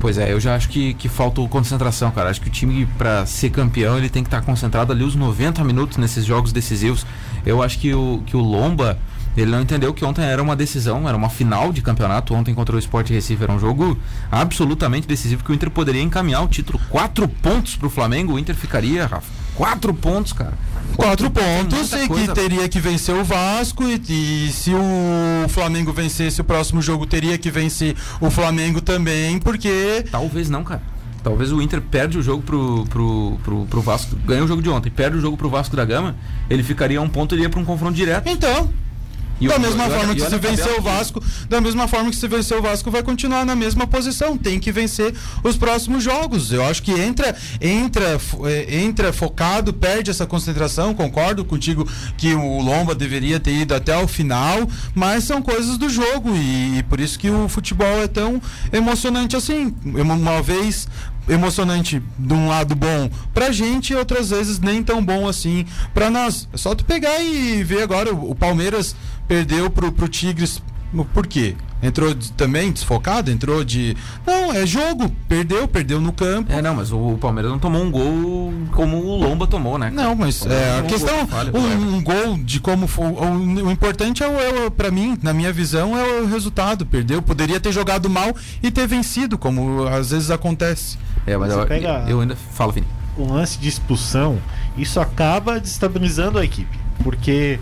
[0.00, 2.30] Pois é, eu já acho que, que falta concentração, cara.
[2.30, 5.62] Acho que o time, pra ser campeão, ele tem que estar concentrado ali os 90
[5.62, 7.04] minutos nesses jogos decisivos.
[7.44, 8.98] Eu acho que o, que o Lomba,
[9.40, 12.34] ele não entendeu que ontem era uma decisão, era uma final de campeonato.
[12.34, 13.98] Ontem contra o Sport Recife era um jogo
[14.30, 16.80] absolutamente decisivo que o Inter poderia encaminhar o título.
[16.88, 19.30] Quatro pontos pro Flamengo, o Inter ficaria, Rafa.
[19.54, 20.54] Quatro pontos, cara.
[20.96, 24.00] Quatro pontos é pontos e que teria que vencer o Vasco e,
[24.46, 30.04] e se o Flamengo vencesse o próximo jogo teria que vencer o Flamengo também porque
[30.10, 30.82] Talvez não, cara.
[31.22, 34.16] Talvez o Inter perde o jogo pro, pro, pro, pro Vasco.
[34.24, 36.16] Ganha o jogo de ontem, perde o jogo pro Vasco da Gama.
[36.48, 38.28] Ele ficaria a um ponto e iria pra um confronto direto.
[38.28, 38.70] Então,
[39.40, 42.10] E da o- mesma e forma e que se vencer o Vasco, da mesma forma
[42.10, 46.04] que se vencer o Vasco vai continuar na mesma posição, tem que vencer os próximos
[46.04, 46.52] jogos.
[46.52, 52.60] Eu acho que entra entra eh, entra focado, perde essa concentração, concordo contigo que o
[52.60, 57.18] Lomba deveria ter ido até o final, mas são coisas do jogo e, por isso
[57.18, 58.40] que o futebol é tão
[58.72, 59.74] emocionante assim.
[59.84, 60.86] Uma vez
[61.30, 65.64] emocionante de um lado bom pra gente outras vezes nem tão bom assim
[65.94, 66.48] pra nós.
[66.52, 68.94] É só tu pegar e ver agora o, o Palmeiras
[69.28, 70.62] perdeu pro, pro Tigres.
[71.14, 71.54] Por quê?
[71.82, 73.30] Entrou de- também desfocado?
[73.30, 73.96] Entrou de.
[74.26, 75.10] Não, é jogo.
[75.28, 76.52] Perdeu, perdeu no campo.
[76.52, 79.90] É, não, mas o Palmeiras não tomou um gol como o Lomba tomou, né?
[79.90, 83.06] Não, mas é, a Um questão, gol, falha, um, um gol de como foi.
[83.06, 86.84] O, o importante é, o, é o- pra mim, na minha visão, é o resultado.
[86.84, 90.98] Perdeu, poderia ter jogado mal e ter vencido, como às vezes acontece.
[91.26, 92.36] É, mas eu, pega- eu ainda.
[92.36, 92.86] Fala, Vini.
[93.16, 94.38] um lance de expulsão,
[94.76, 96.78] isso acaba destabilizando a equipe.
[97.02, 97.58] Porque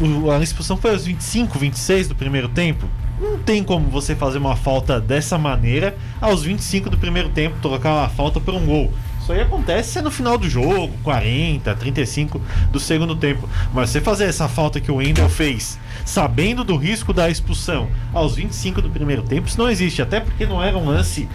[0.00, 2.88] o- a expulsão foi aos 25, 26 do primeiro tempo.
[3.20, 7.94] Não tem como você fazer uma falta dessa maneira aos 25 do primeiro tempo, trocar
[7.94, 8.92] uma falta por um gol.
[9.24, 12.38] Isso aí acontece no final do jogo, 40, 35
[12.70, 13.48] do segundo tempo.
[13.72, 18.36] Mas você fazer essa falta que o Wendel fez, sabendo do risco da expulsão aos
[18.36, 20.02] 25 do primeiro tempo, isso não existe.
[20.02, 21.26] Até porque não era um lance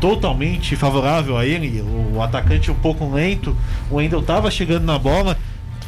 [0.00, 1.82] totalmente favorável a ele.
[2.14, 3.56] O atacante um pouco lento,
[3.90, 5.36] o Wendel estava chegando na bola,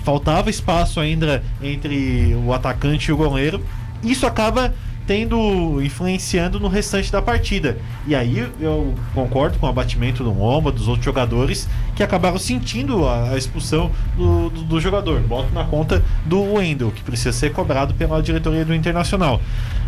[0.03, 3.64] faltava espaço ainda entre o atacante e o goleiro.
[4.03, 4.74] Isso acaba
[5.07, 7.79] tendo influenciando no restante da partida.
[8.07, 13.07] E aí eu concordo com o abatimento do Lomba, dos outros jogadores que acabaram sentindo
[13.07, 15.21] a, a expulsão do, do, do jogador.
[15.21, 19.41] Boto na conta do Wendel, que precisa ser cobrado pela diretoria do Internacional.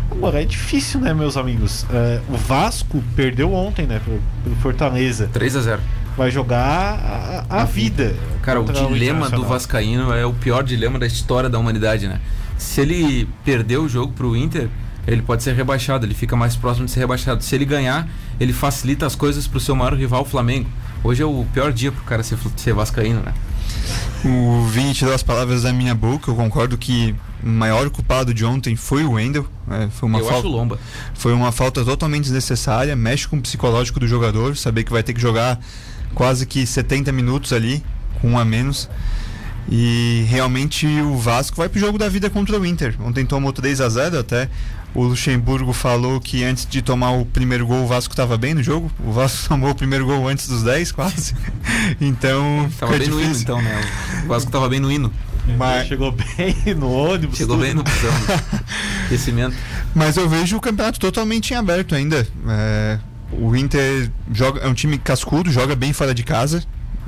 [0.09, 1.85] Agora é difícil, né, meus amigos?
[1.91, 5.29] É, o Vasco perdeu ontem, né, pro, pro Fortaleza.
[5.33, 5.81] 3 a 0
[6.15, 8.15] Vai jogar a, a vida.
[8.41, 9.49] Cara, o dilema do Internacional.
[9.49, 12.19] Vascaíno é o pior dilema da história da humanidade, né?
[12.57, 14.67] Se ele perder o jogo pro Inter,
[15.07, 17.41] ele pode ser rebaixado, ele fica mais próximo de ser rebaixado.
[17.41, 18.07] Se ele ganhar,
[18.39, 20.69] ele facilita as coisas pro seu maior rival, o Flamengo.
[21.03, 23.33] Hoje é o pior dia pro cara ser, ser Vascaíno, né?
[24.25, 26.29] O Vini tirou as palavras da minha boca.
[26.29, 29.47] Eu concordo que o maior culpado de ontem foi o Wendel.
[29.69, 30.47] É, foi uma Eu falta.
[30.47, 30.79] o Lomba.
[31.13, 35.13] Foi uma falta totalmente desnecessária, mexe com o psicológico do jogador, saber que vai ter
[35.13, 35.59] que jogar
[36.13, 37.83] quase que 70 minutos ali,
[38.19, 38.89] com um a menos.
[39.69, 42.95] E realmente o Vasco vai pro jogo da vida contra o Inter.
[43.01, 44.49] Ontem tomou 3 a 0 até.
[44.97, 48.63] O Luxemburgo falou que antes de tomar o primeiro gol o Vasco estava bem no
[48.63, 48.91] jogo.
[49.05, 51.35] O Vasco tomou o primeiro gol antes dos 10, quase.
[52.01, 53.43] então, Tava fica bem no hino, difícil.
[53.43, 53.81] então, né?
[54.25, 55.13] O Vasco tava bem no hino.
[55.55, 57.37] Mas- Chegou bem no ônibus.
[57.37, 57.65] Chegou tudo.
[57.65, 58.11] bem no busão.
[59.05, 59.55] Aquecimento.
[59.93, 62.27] Mas eu vejo o campeonato totalmente em aberto ainda.
[62.49, 62.99] É,
[63.31, 66.63] o Inter joga, é um time cascudo, joga bem fora de casa,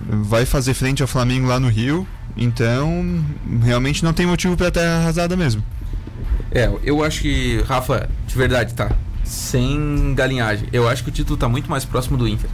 [0.08, 2.08] vai fazer frente ao Flamengo lá no Rio.
[2.38, 3.26] Então,
[3.64, 5.64] realmente não tem motivo para terra arrasada mesmo.
[6.52, 8.92] É, eu acho que, Rafa, de verdade, tá?
[9.24, 10.68] Sem galinhagem.
[10.74, 12.50] Eu acho que o título tá muito mais próximo do Inter.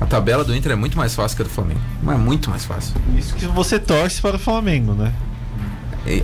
[0.00, 1.80] A tabela do Inter é muito mais fácil que a do Flamengo.
[2.02, 2.94] Mas é muito mais fácil.
[3.16, 5.12] Isso que você torce para o Flamengo, né?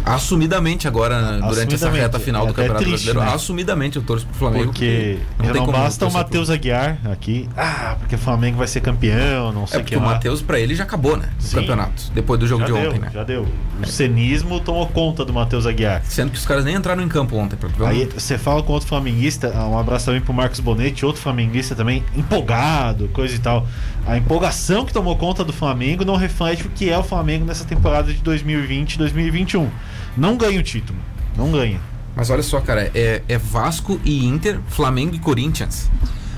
[0.05, 2.01] Assumidamente agora, durante essa Assumidamente.
[2.01, 3.35] reta final É do Campeonato triste, Brasileiro, né?
[3.35, 4.65] assumidamente eu torço pro Flamengo.
[4.67, 7.49] Porque não tem não como basta o Matheus Aguiar aqui.
[7.57, 10.05] Ah, porque o Flamengo vai ser campeão, não É sei o porque que o.
[10.05, 11.29] Matheus, pra ele, já acabou, né?
[11.39, 11.57] O Sim.
[11.57, 12.11] campeonato.
[12.15, 13.11] Depois do jogo de deu, ontem, né?
[13.13, 13.47] Já deu.
[13.83, 16.03] O cenismo tomou conta do Matheus Aguiar.
[16.05, 17.59] Sendo que os caras nem entraram em campo ontem.
[17.87, 21.75] Aí você fala com outro flamenguista, ah, um abraço também pro Marcos Bonetti, outro flamenguista
[21.75, 23.67] também, empolgado, coisa e tal.
[24.07, 27.65] A empolgação que tomou conta do Flamengo não reflete o que é o Flamengo nessa
[27.65, 29.71] temporada de 2020 2021.
[30.17, 30.99] Não ganha o título.
[31.37, 31.81] Não ganha.
[32.15, 35.91] Mas olha só, cara, é, é Vasco e Inter, Flamengo e Corinthians.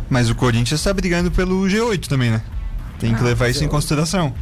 [0.09, 2.41] Mas o Corinthians está brigando pelo G8 também, né?
[2.99, 4.33] Tem que Ah, levar isso em consideração.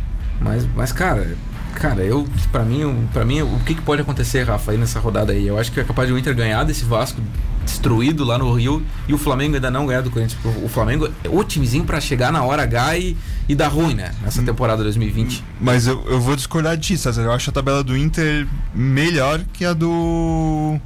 [0.40, 1.34] Mas, mas cara,
[1.72, 5.32] cara, eu, pra mim, para mim, o que, que pode acontecer, Rafa, aí nessa rodada
[5.32, 5.46] aí?
[5.46, 7.20] Eu acho que é capaz de o Inter ganhar desse Vasco
[7.64, 10.38] destruído lá no Rio e o Flamengo ainda não ganhar do Corinthians.
[10.62, 13.16] O Flamengo é o timezinho pra chegar na hora H e,
[13.48, 14.12] e dar ruim, né?
[14.22, 15.44] Nessa temporada 2020.
[15.60, 17.22] Mas eu, eu vou discordar César.
[17.22, 20.78] Eu acho a tabela do Inter melhor que a do.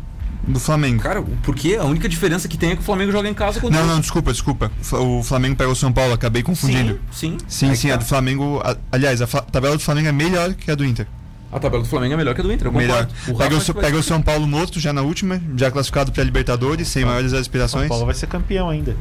[0.47, 1.03] Do Flamengo.
[1.03, 3.81] Cara, porque a única diferença que tem é que o Flamengo joga em casa contra
[3.81, 4.71] Não, não, desculpa, desculpa.
[4.93, 7.01] O Flamengo pegou o São Paulo, acabei confundindo.
[7.11, 7.69] Sim, sim.
[7.69, 7.95] Sim, sim, tá.
[7.95, 8.61] a do Flamengo.
[8.65, 11.07] a- aliás, a, tabela do Flamengo é melhor que a do Inter.
[11.53, 13.09] A tabela do Flamengo é melhor que a do Inter, eu Melhor.
[13.29, 16.11] O Pega o, São- vai- pega o São Paulo morto já na última, já classificado
[16.13, 17.89] para Libertadores, sem maiores São aspirações.
[17.89, 18.97] Paulo vai ser campeão ainda.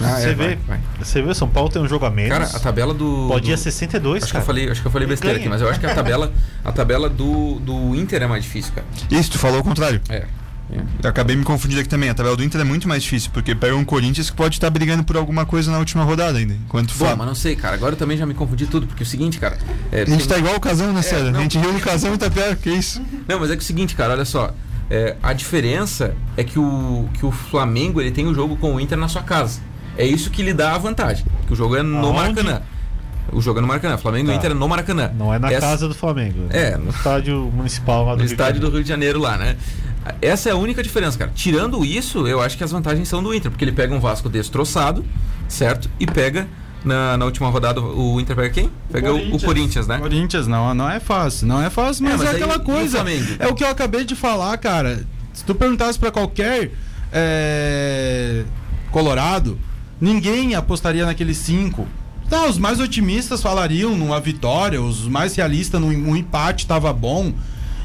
[0.00, 0.80] Ah, é, você vai, vê, vai.
[1.02, 2.30] você vê, São Paulo tem um jogo a menos.
[2.30, 3.26] Cara, a tabela do.
[3.28, 4.42] Pode ir a do- 62, Acho que, cara.
[4.42, 5.42] eu falei, acho que eu falei Ele besteira ganha.
[5.42, 6.32] aqui, mas eu acho que a tabela,
[6.64, 8.86] a tabela do, do Inter é mais difícil, cara.
[9.10, 10.00] Isso, tu falou o contrário.
[10.08, 10.24] É.
[11.02, 12.08] Eu acabei me confundindo aqui também.
[12.10, 14.70] A tabela do Inter é muito mais difícil, porque pega um Corinthians que pode estar
[14.70, 16.54] brigando por alguma coisa na última rodada ainda.
[16.54, 17.74] Enquanto o Bom, mas não sei, cara.
[17.74, 19.58] Agora eu também já me confundi tudo, porque é o seguinte, cara.
[19.90, 21.30] é, A gente tem- tá igual o casão, né, César?
[21.30, 21.40] não.
[21.40, 23.00] A gente riu no casão e tá pior, que isso?
[23.28, 24.54] Não, mas é que é o seguinte, cara, olha só.
[24.88, 28.80] É, a diferença é que o, que o Flamengo ele tem o jogo com o
[28.80, 29.60] Inter na sua casa.
[29.96, 31.24] É isso que lhe dá a vantagem.
[31.46, 32.16] Que o jogo é no Aonde?
[32.42, 32.62] Maracanã.
[33.32, 33.96] O jogo é no Maracanã.
[33.96, 34.36] Flamengo e Tá.
[34.38, 35.12] Inter é no Maracanã.
[35.16, 36.46] Não é na Essa- casa do Flamengo.
[36.50, 36.76] É.
[36.76, 38.70] no estádio municipal lá do No Rio estádio do.
[38.70, 39.56] Rio de Janeiro lá, né?
[40.22, 41.30] Essa é a única diferença, cara.
[41.34, 44.28] Tirando isso, eu acho que as vantagens são do Inter, porque ele pega um Vasco
[44.28, 45.04] destroçado,
[45.48, 45.90] certo?
[46.00, 46.48] E pega
[46.84, 48.70] na, na última rodada o Inter pega quem?
[48.90, 49.98] Pega o, o Corinthians, né?
[49.98, 52.64] Corinthians não, não é fácil, não é fácil, mas é, mas aí, e aquela o
[52.64, 53.04] coisa.
[53.38, 55.04] É o que eu acabei de falar, cara.
[55.32, 56.72] Se tu perguntasse pra qualquer
[57.12, 58.44] é,
[58.90, 59.58] Colorado,
[60.00, 61.86] ninguém apostaria naqueles cinco.
[62.28, 67.32] Tá, os mais otimistas falariam numa vitória, os mais realistas num um empate tava bom.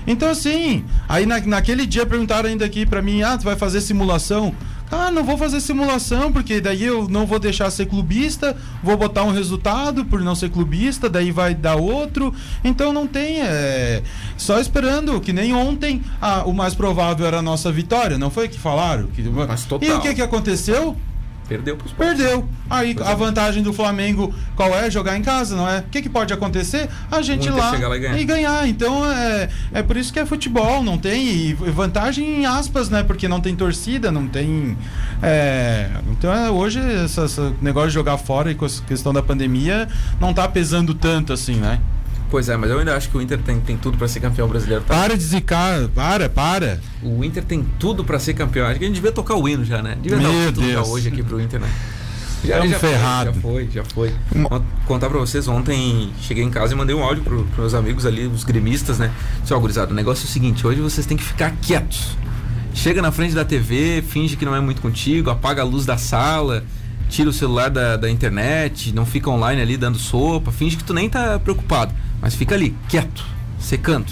[0.08, 3.82] Então assim, aí na, naquele dia perguntaram ainda aqui pra mim, ah, tu vai fazer
[3.82, 4.54] simulação?
[4.92, 9.24] Ah, não vou fazer simulação, porque daí eu não vou deixar ser clubista, vou botar
[9.24, 12.34] um resultado por não ser clubista, daí vai dar outro.
[12.64, 13.42] Então não tem.
[13.42, 14.04] É,
[14.38, 18.48] só esperando, que nem ontem ah, o mais provável era a nossa vitória, não foi
[18.48, 19.08] que falaram?
[19.08, 19.90] Que, Mas total.
[19.90, 20.96] E o que, que aconteceu?
[21.48, 22.08] Perdeu pro Sport.
[22.08, 22.48] Perdeu.
[22.70, 23.16] Aí Pois a é.
[23.16, 24.90] vantagem do Flamengo qual é?
[24.90, 25.80] Jogar em casa, não é?
[25.80, 26.90] O que, que pode acontecer?
[27.12, 28.68] A gente Inter lá, chegar lá e ganhar.
[28.68, 33.04] Então é, é por isso que é futebol, não tem e vantagem em aspas, né?
[33.04, 34.78] Porque não tem torcida, não tem.
[35.22, 39.22] é, então é, hoje esse, esse negócio de jogar fora e com a questão da
[39.22, 39.88] pandemia
[40.20, 41.80] não tá pesando tanto assim, né?
[42.30, 44.48] Pois é, mas eu ainda acho que o Inter tem, tem tudo pra ser campeão
[44.48, 44.84] brasileiro.
[44.84, 44.94] tá?
[44.94, 46.80] Para de zicar, para, para.
[47.04, 48.66] O Inter tem tudo pra ser campeão.
[48.68, 49.98] Acho que a gente devia tocar o hino já, né?
[50.02, 50.88] Devia dar Meu já Deus.
[50.90, 51.70] hoje aqui pro Inter, né?
[52.48, 53.34] Tamo foi, ferrado.
[53.34, 54.14] já foi, já foi.
[54.86, 58.06] Contar pra vocês, ontem cheguei em casa e mandei um áudio pro, pros meus amigos
[58.06, 59.12] ali, os gremistas, né?
[59.50, 62.16] Ó, gurizada, o negócio é o seguinte, hoje vocês têm que ficar quietos.
[62.74, 65.98] Chega na frente da TV, finge que não é muito contigo, apaga a luz da
[65.98, 66.64] sala,
[67.10, 70.94] tira o celular da, da internet, não fica online ali dando sopa, finge que tu
[70.94, 71.96] nem tá preocupado,
[72.26, 73.24] mas fica ali, quieto,
[73.60, 74.12] secando,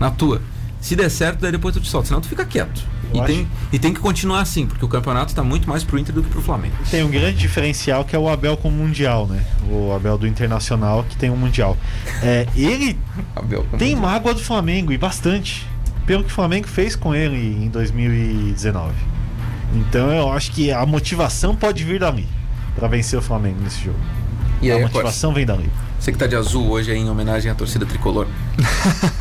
[0.00, 0.42] na tua.
[0.80, 2.82] Se der certo, daí depois tu te solta, senão tu fica quieto.
[3.14, 5.84] Eu E acho- tem, e tem que continuar assim, porque o campeonato tá muito mais
[5.84, 6.74] pro Inter do que pro Flamengo.
[6.90, 9.44] Tem um grande diferencial que é o Abel com o Mundial, né?
[9.70, 11.76] O Abel do Internacional que tem um Mundial.
[12.20, 12.98] É, ele
[13.78, 15.64] tem mágoa do Flamengo e bastante.
[16.04, 18.92] Pelo que o Flamengo fez com ele em 2019.
[19.72, 22.26] Então eu acho que a motivação pode vir dali
[22.74, 23.98] pra vencer o Flamengo nesse jogo.
[24.60, 25.70] E a motivação vem dali.
[26.02, 28.26] Você que tá de azul hoje aí, em homenagem à torcida tricolor.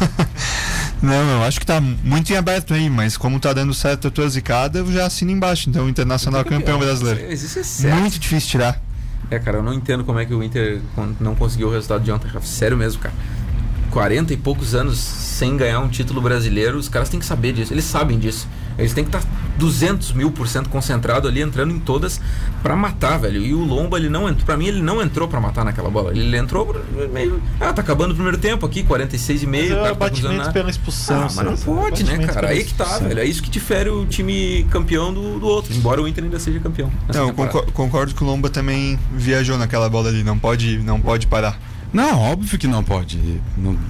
[0.99, 4.11] Não, eu acho que tá muito em aberto aí, mas como tá dando certo a
[4.11, 5.69] tua zicada, eu já assino embaixo.
[5.69, 7.31] Então, o Internacional campeão brasileiro.
[7.31, 7.99] Isso é certo.
[7.99, 8.81] Muito difícil tirar.
[9.29, 10.81] É, cara, eu não entendo como é que o Inter
[11.19, 12.27] não conseguiu o resultado de ontem.
[12.31, 12.43] cara.
[12.43, 13.13] Sério mesmo, cara.
[13.91, 17.71] 40 e poucos anos sem ganhar um título brasileiro, os caras têm que saber disso.
[17.71, 18.47] Eles sabem disso.
[18.81, 19.23] Eles têm que estar
[19.57, 22.19] 200 mil por cento concentrado ali, entrando em todas
[22.63, 23.41] pra matar, velho.
[23.41, 24.45] E o Lomba, ele não entrou.
[24.45, 26.11] Pra mim, ele não entrou pra matar naquela bola.
[26.11, 26.75] Ele entrou
[27.13, 27.41] meio.
[27.59, 29.77] Ah, tá acabando o primeiro tempo aqui, 46 e Mas meio.
[29.77, 31.21] é tá batimento na- pela expulsão.
[31.21, 32.49] Ah, mas não pode, né, cara?
[32.49, 33.07] Aí que tá, expulsão.
[33.07, 33.19] velho.
[33.19, 35.73] É isso que difere o time campeão do, do outro.
[35.75, 36.91] Embora o Inter ainda seja campeão.
[37.13, 37.53] Não, eu temporada.
[37.59, 40.23] concor- concordo que o Lomba também viajou naquela bola ali.
[40.23, 41.59] Não pode, não pode parar.
[41.93, 43.19] Não, óbvio que não pode.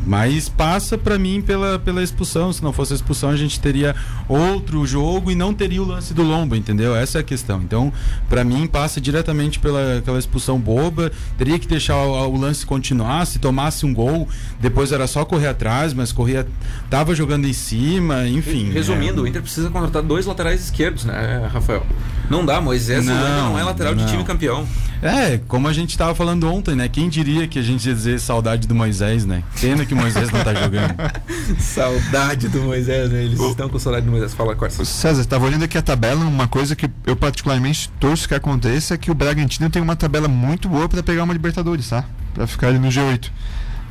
[0.07, 2.51] Mas passa pra mim pela, pela expulsão.
[2.51, 3.95] Se não fosse a expulsão, a gente teria
[4.27, 6.95] outro jogo e não teria o lance do Lomba, entendeu?
[6.95, 7.61] Essa é a questão.
[7.61, 7.93] Então,
[8.27, 11.11] pra mim, passa diretamente pela aquela expulsão boba.
[11.37, 13.25] Teria que deixar o, o lance continuar.
[13.25, 14.27] Se tomasse um gol,
[14.59, 16.47] depois era só correr atrás, mas corria.
[16.89, 18.71] Tava jogando em cima, enfim.
[18.71, 21.85] Resumindo, é- o Inter precisa contratar dois laterais esquerdos, né, Rafael?
[22.29, 24.09] Não dá, Moisés Não, não é lateral de não.
[24.09, 24.65] time campeão.
[25.01, 26.87] É, como a gente tava falando ontem, né?
[26.87, 29.43] Quem diria que a gente ia dizer saudade do Moisés, né?
[29.59, 30.95] Pena que o Moisés não tá jogando.
[31.59, 33.23] Saudade do Moisés, né?
[33.23, 34.33] Eles estão com saudade do Moisés.
[34.33, 34.83] Fala, Corsa.
[34.85, 38.97] César, tava olhando aqui a tabela, uma coisa que eu particularmente torço que aconteça é
[38.97, 42.05] que o Bragantino tem uma tabela muito boa pra pegar uma Libertadores, tá?
[42.33, 43.29] Pra ficar ali no G8.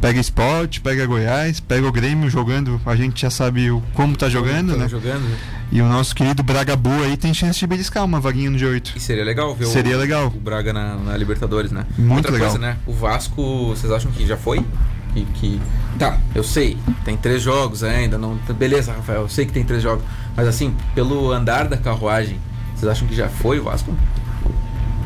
[0.01, 4.31] Pega Sport, pega Goiás, pega o Grêmio jogando, a gente já sabe o, como tá
[4.31, 4.89] jogando, Tá né?
[4.89, 5.37] jogando, né?
[5.71, 8.93] E o nosso querido Bragabu aí tem chance de beliscar uma vaguinha no G8.
[8.97, 10.29] E seria legal ver o- Seria legal.
[10.29, 11.85] o Braga na, na Libertadores, né?
[11.99, 12.49] Muito Outra legal.
[12.51, 12.77] coisa, né?
[12.87, 14.65] O Vasco, vocês acham que já foi?
[15.13, 15.61] Que, que-
[15.99, 18.17] Tá, eu sei, tem três jogos ainda.
[18.17, 18.37] Não...
[18.59, 20.03] Beleza, Rafael, eu sei que tem três jogos.
[20.35, 22.39] Mas assim, pelo andar da carruagem,
[22.75, 23.95] vocês acham que já foi o Vasco?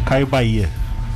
[0.07, 0.69] Caio Bahia.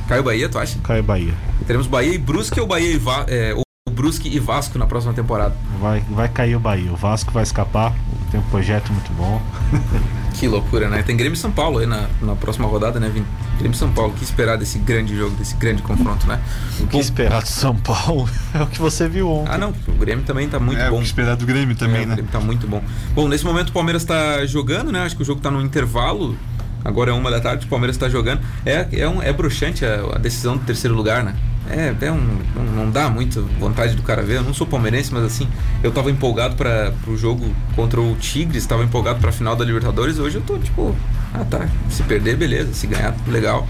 [0.07, 0.77] Caiu Bahia, tu acha?
[0.83, 1.33] Caio Bahia.
[1.65, 3.25] Teremos Bahia e Brusque ou Bahia e Va...
[3.27, 3.61] é, ou
[3.99, 5.53] Brusque e Vasco na próxima temporada?
[5.77, 6.89] Vai, vai cair o Bahia.
[6.89, 7.93] O Vasco vai escapar.
[8.31, 9.41] tem um projeto muito bom.
[10.39, 11.03] Que loucura, né?
[11.03, 13.25] Tem Grêmio e São Paulo aí na, na próxima rodada, né, Vini?
[13.57, 16.39] Grêmio e São Paulo, o que esperar desse grande jogo, desse grande confronto, né?
[16.79, 19.51] O que Bom, esperar do São Paulo é o que você viu ontem.
[19.53, 20.95] Ah, não, o Grêmio também tá muito é, bom.
[20.95, 22.13] o que esperar do Grêmio também, É, O né?
[22.13, 22.81] Grêmio tá muito bom.
[23.13, 25.01] Bom, nesse momento o Palmeiras tá jogando, né?
[25.01, 26.37] Acho que o jogo tá no intervalo.
[26.85, 28.39] Agora é uma da tarde, o Palmeiras tá jogando.
[28.65, 31.35] É, é, um, é bruxante a, a decisão do terceiro lugar, né?
[31.69, 34.37] É, é um, não, não dá muita vontade do cara ver.
[34.37, 35.47] Eu não sou palmeirense, mas assim,
[35.83, 40.17] eu tava empolgado para pro jogo contra o Tigres, tava empolgado pra final da Libertadores.
[40.19, 40.95] Hoje eu tô tipo,
[41.33, 42.73] ah tá, se perder, beleza.
[42.73, 43.67] Se ganhar, legal.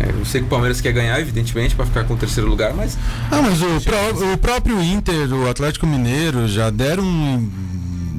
[0.00, 2.72] É, eu sei que o Palmeiras quer ganhar, evidentemente, pra ficar com o terceiro lugar,
[2.74, 2.96] mas
[3.30, 7.04] Ah, mas o, pró- o próprio Inter, o Atlético Mineiro já deram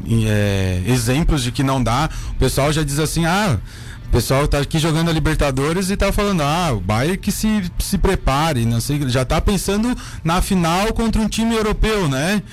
[0.05, 2.09] em- é, exemplos de que não dá.
[2.31, 3.57] O pessoal já diz assim, ah.
[4.13, 7.97] Pessoal tá aqui jogando a Libertadores e tá falando, ah, o Bayern que se, se
[7.97, 12.43] prepare, não sei, já tá pensando na final contra um time europeu, né?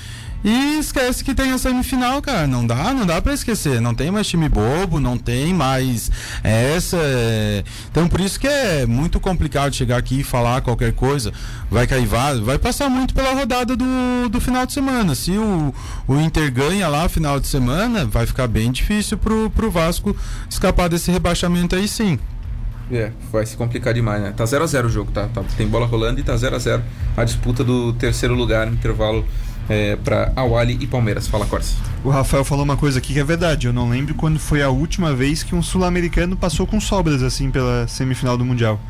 [0.42, 2.46] E esquece que tem a semifinal, cara.
[2.46, 3.78] Não dá, não dá pra esquecer.
[3.80, 6.10] Não tem mais time bobo, não tem mais
[6.42, 6.96] essa.
[6.98, 7.62] é.
[7.90, 11.32] Então por isso que é muito complicado chegar aqui e falar qualquer coisa.
[11.70, 15.14] Vai cair vai, vai passar muito pela rodada do, do final de semana.
[15.14, 15.74] Se o,
[16.08, 20.16] o Inter ganha lá final de semana, vai ficar bem difícil pro, pro Vasco
[20.48, 22.18] escapar desse rebaixamento aí sim.
[22.90, 24.32] É, vai se complicar demais, né?
[24.36, 26.80] Tá 0x0 o jogo, tá, tá- Tem bola rolando e tá 0x0
[27.16, 29.24] a disputa do terceiro lugar intervalo
[29.68, 31.26] é, para Awali e Palmeiras.
[31.26, 31.74] Fala, Corsa.
[32.02, 33.66] O Rafael falou uma coisa aqui que é verdade.
[33.66, 37.50] Eu não lembro quando foi a última vez que um sul-americano passou com sobras assim
[37.50, 38.80] pela semifinal do Mundial.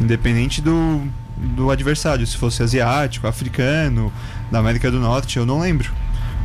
[0.00, 1.02] Independente do,
[1.36, 4.12] do adversário, se fosse asiático, africano,
[4.50, 5.92] da América do Norte, eu não lembro.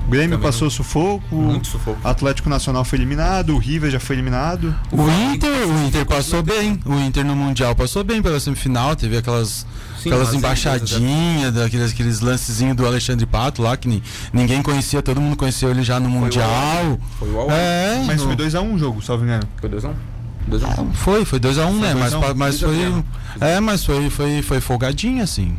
[0.08, 2.00] O Grêmio Também passou sufoco, Muito sufoco.
[2.04, 4.76] Atlético Nacional foi eliminado, o River já foi eliminado.
[4.92, 6.80] O Inter, o Inter passou bem.
[6.84, 8.96] O Inter no Mundial passou bem pela semifinal.
[8.96, 9.68] Teve aquelas,
[10.02, 15.02] Sim, aquelas mas embaixadinhas, daqueles aqueles lancezinhos do Alexandre Pato lá que ni- ninguém conhecia,
[15.02, 16.97] todo mundo conheceu ele já no Mundial.
[17.20, 17.54] Foi o Awali.
[17.60, 19.43] É, Mas no- foi 2x1 o jogo, salvo engano.
[19.60, 19.93] Foi 2x1?
[20.50, 20.93] 2x1.
[20.93, 21.91] foi, foi 2x1, né?
[21.91, 23.04] Foi Mas, 2 a 1, pa- mas dois a foi.
[23.50, 25.58] É, mas foi, foi, foi folgadinho, assim.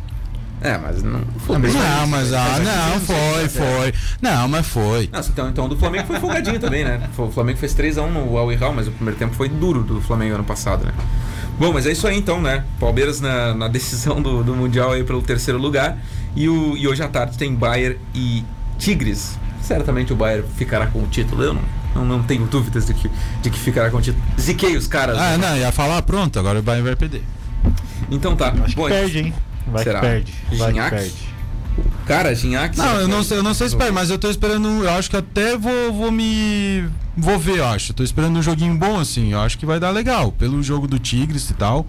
[0.61, 1.57] É, mas não foi.
[1.57, 3.93] Não, mas ah, não, foi, foi.
[4.21, 5.09] Não, mas foi.
[5.11, 7.09] Não, então, então o do Flamengo foi folgadinho também, né?
[7.17, 10.35] O Flamengo fez 3x1 no Al Hilal, mas o primeiro tempo foi duro do Flamengo
[10.35, 10.93] ano passado, né?
[11.57, 12.63] Bom, mas é isso aí então, né?
[12.79, 15.97] Palmeiras na, na decisão do, do Mundial aí pelo terceiro lugar.
[16.35, 18.43] E, o, e hoje à tarde tem Bayern e
[18.77, 19.39] Tigres.
[19.61, 21.43] Certamente o Bayern ficará com o título.
[21.43, 21.63] Eu não,
[21.95, 23.09] não, não tenho dúvidas de que,
[23.41, 24.23] de que ficará com o título.
[24.39, 25.17] Ziquei os caras.
[25.17, 25.49] Ah, né?
[25.49, 27.23] não, ia falar, pronto, agora o Bayern vai perder.
[28.11, 28.49] Então tá.
[28.63, 29.33] Acho que Bom, perde, hein?
[29.67, 29.99] Vai Será?
[29.99, 30.33] que perde.
[30.49, 30.89] Vai que Gignac?
[30.95, 31.31] perde.
[32.05, 32.77] Cara, Gignac...
[32.77, 34.67] Não, será eu que- não sei, eu não sei se perde, mas eu tô esperando,
[34.67, 36.85] um- eu acho que até vou, vou me
[37.15, 37.93] vou ver, eu acho.
[37.93, 40.99] Tô esperando um joguinho bom assim, eu acho que vai dar legal, pelo jogo do
[40.99, 41.85] Tigres e tal,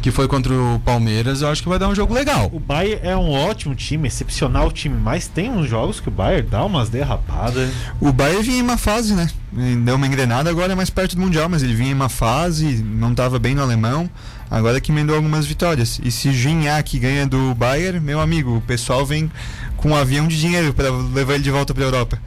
[0.00, 2.48] que foi contra o Palmeiras, eu acho que vai dar um jogo legal.
[2.52, 6.48] O Bayern é um ótimo time, excepcional time, mas tem uns jogos que o Bayern
[6.48, 7.68] dá umas derrapadas.
[8.00, 9.28] O Bayern vinha em uma fase, né?
[9.84, 12.82] Deu uma engrenada, agora é mais perto do Mundial, mas ele vinha em uma fase,
[12.82, 14.08] não estava bem no alemão,
[14.50, 16.00] agora que emendou algumas vitórias.
[16.02, 19.30] E se Gignac ganha do Bayern, meu amigo, o pessoal vem
[19.76, 22.18] com um avião de dinheiro para levar ele de volta para Europa.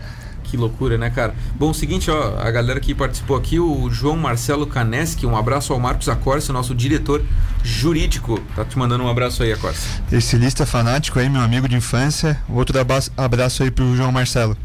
[0.43, 1.33] Que loucura, né, cara?
[1.55, 5.71] Bom, o seguinte, ó, a galera que participou aqui, o João Marcelo Caneschi, um abraço
[5.71, 7.23] ao Marcos Acorce, nosso diretor
[7.63, 8.37] jurídico.
[8.53, 10.01] Tá te mandando um abraço aí, Acorce.
[10.11, 12.77] Esse lista fanático aí, meu amigo de infância, outro
[13.15, 14.57] abraço aí pro João Marcelo.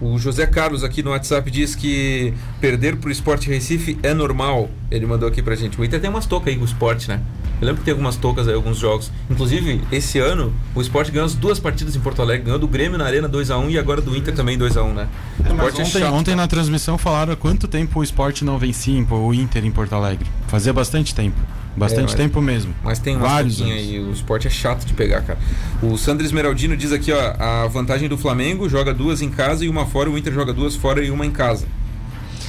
[0.00, 4.70] O José Carlos aqui no WhatsApp diz que perder pro Sport Recife é normal.
[4.90, 5.80] Ele mandou aqui pra gente.
[5.80, 7.20] O Inter tem umas tocas aí com o Sport, né?
[7.60, 9.10] Eu lembro que tem algumas tocas aí, alguns jogos.
[9.28, 12.44] Inclusive, esse ano, o Sport ganhou as duas partidas em Porto Alegre.
[12.44, 15.08] Ganhou do Grêmio na Arena 2x1 e agora do Inter também 2x1, né?
[15.40, 16.14] O Mas Sport é ontem, chato.
[16.14, 19.72] ontem na transmissão falaram há quanto tempo o esporte não vencia em- o Inter em
[19.72, 20.26] Porto Alegre.
[20.46, 21.36] Fazia bastante tempo.
[21.78, 22.74] Bastante É, mas- tempo mesmo.
[22.82, 25.38] Mas tem umas vários aí, o esporte é chato de pegar, cara.
[25.82, 29.68] O Sandro Esmeraldino diz aqui, ó, a vantagem do Flamengo joga duas em casa e
[29.68, 31.66] uma fora, o Inter joga duas fora e uma em casa.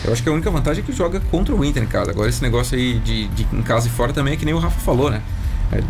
[0.04, 2.12] Eu acho que a única vantagem é que joga contra o Inter em casa.
[2.12, 4.60] Agora esse negócio aí de, de em casa e fora também é que nem o
[4.60, 5.22] Rafa falou, né?
[5.72, 5.84] É,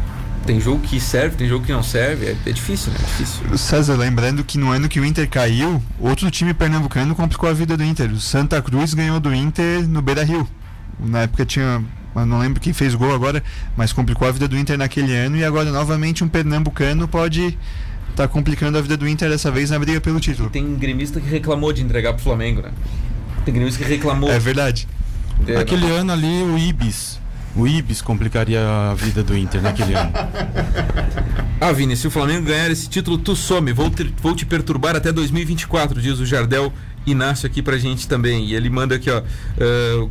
[0.46, 2.98] tem jogo que serve, tem jogo que não serve, é, é difícil, né?
[3.02, 3.58] É difícil.
[3.58, 7.78] César, lembrando que no ano que o Inter caiu, outro time pernambucano complicou a vida
[7.78, 8.12] do Inter.
[8.12, 10.48] O Santa Cruz ganhou do Inter no Beira Rio.
[11.00, 11.82] Na época tinha.
[12.16, 13.44] Eu não lembro quem fez gol agora,
[13.78, 17.58] mas complicou a vida do Inter naquele ano e agora novamente um pernambucano pode
[18.10, 20.50] estar complicando a vida do Inter dessa vez na briga pelo título.
[20.50, 22.72] Tem gremista que reclamou de entregar pro Flamengo, né?
[23.46, 24.30] Tem gremista que reclamou.
[24.32, 24.88] É verdade.
[25.46, 27.20] de- Naquele ano ali, o Ibis.
[27.56, 30.12] O Ibis complicaria a vida do Inter naquele ano.
[31.62, 33.74] Ah, Vini, se o Flamengo ganhar esse título, tu some.
[33.74, 36.72] Vou te, vou te perturbar até 2024, diz o Jardel
[37.06, 38.46] Inácio aqui pra gente também.
[38.46, 39.22] E ele manda aqui, ó.
[40.04, 40.10] o-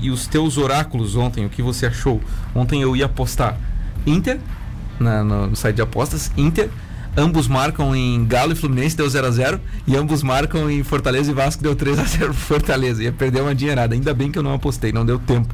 [0.00, 2.20] e os teus oráculos ontem, o que você achou?
[2.54, 3.56] Ontem eu ia apostar
[4.06, 4.38] Inter,
[4.98, 6.68] na- no, no site de apostas, Inter,
[7.16, 9.58] Ambos marcam em Galo e Fluminense, deu 0x0.
[9.84, 13.02] E ambos marcam em Fortaleza e Vasco, deu 3x0 pro Fortaleza.
[13.02, 13.96] Ia perder uma dinheirada.
[13.96, 15.52] Ainda bem que eu não apostei, não deu tempo.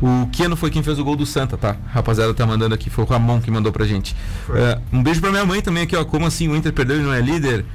[0.00, 1.76] O Keno foi quem fez o gol do Santa, tá?
[1.92, 4.16] Rapaziada tá mandando aqui, foi o Ramon que mandou pra gente.
[4.54, 6.06] É, um beijo pra minha mãe também aqui, ó.
[6.06, 7.66] Como assim o Inter perdeu e não é líder?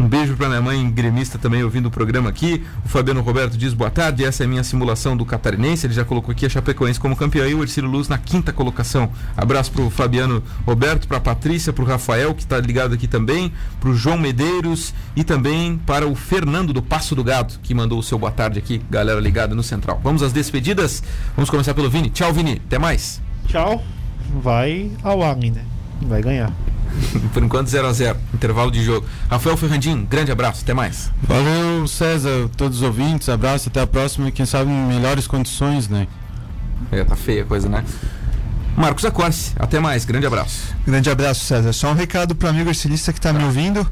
[0.00, 2.64] Um beijo para minha mãe gremista também ouvindo o programa aqui.
[2.84, 4.24] O Fabiano Roberto diz boa tarde.
[4.24, 5.86] Essa é a minha simulação do catarinense.
[5.86, 9.10] Ele já colocou aqui a Chapecoense como campeão e o Ercílio Luz na quinta colocação.
[9.36, 14.16] Abraço pro Fabiano Roberto, pra Patrícia, pro Rafael que tá ligado aqui também, pro João
[14.16, 18.30] Medeiros e também para o Fernando do Passo do Gado que mandou o seu boa
[18.30, 20.00] tarde aqui, galera ligada no Central.
[20.02, 21.02] Vamos às despedidas.
[21.34, 22.10] Vamos começar pelo Vini.
[22.10, 22.62] Tchau, Vini.
[22.66, 23.20] Até mais.
[23.46, 23.82] Tchau.
[24.42, 25.64] Vai ao Allen, né?
[26.02, 26.52] Vai ganhar.
[27.32, 29.06] Por enquanto 0 a 0 intervalo de jogo.
[29.30, 31.10] Rafael Ferrandinho, grande abraço, até mais.
[31.22, 35.88] Valeu, César, todos os ouvintes, abraço, até a próxima e quem sabe em melhores condições,
[35.88, 36.06] né?
[36.90, 37.84] É, tá feia a coisa, né?
[38.76, 40.72] Marcos Acorce, até mais, grande abraço.
[40.86, 41.72] Grande abraço, César.
[41.72, 43.84] Só um recado para o amigo arcilista que está me ouvindo.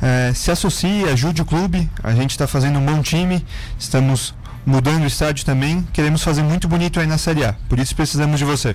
[0.00, 1.90] É, se associe, ajude o clube.
[2.02, 3.44] A gente está fazendo um bom time.
[3.78, 4.34] Estamos
[4.64, 5.86] mudando o estádio também.
[5.92, 7.54] Queremos fazer muito bonito aí na Série A.
[7.68, 8.74] Por isso precisamos de você.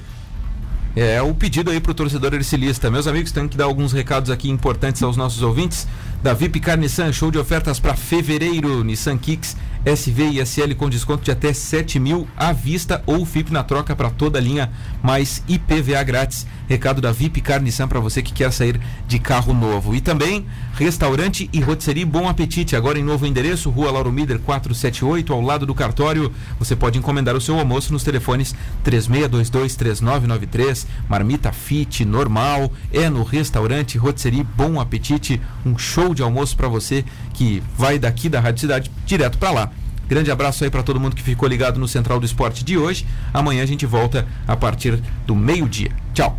[0.95, 2.89] É o pedido aí pro torcedor ercilista.
[2.89, 5.85] Meus amigos, tenho que dar alguns recados aqui importantes aos nossos ouvintes.
[6.23, 8.81] Da VIP Car Nissan, show de ofertas para fevereiro.
[8.81, 13.51] Nissan Kicks, SV e SL com desconto de até 7 mil à vista ou FIP
[13.51, 14.71] na troca para toda a linha,
[15.03, 16.47] mais IPVA grátis.
[16.67, 19.95] Recado da VIP Car Nissan para você que quer sair de carro novo.
[19.95, 25.31] E também restaurante e rotisserie Bom Apetite, agora em novo endereço, Rua Lauro Mider 478,
[25.31, 26.31] ao lado do cartório.
[26.59, 33.97] Você pode encomendar o seu almoço nos telefones 36223993, marmita fit, normal, é no restaurante
[33.97, 38.91] rotisserie Bom Apetite, um show de almoço para você que vai daqui da Rádio Cidade
[39.05, 39.71] direto para lá.
[40.07, 43.05] Grande abraço aí para todo mundo que ficou ligado no Central do Esporte de hoje.
[43.33, 45.91] Amanhã a gente volta a partir do meio-dia.
[46.13, 46.37] Tchau.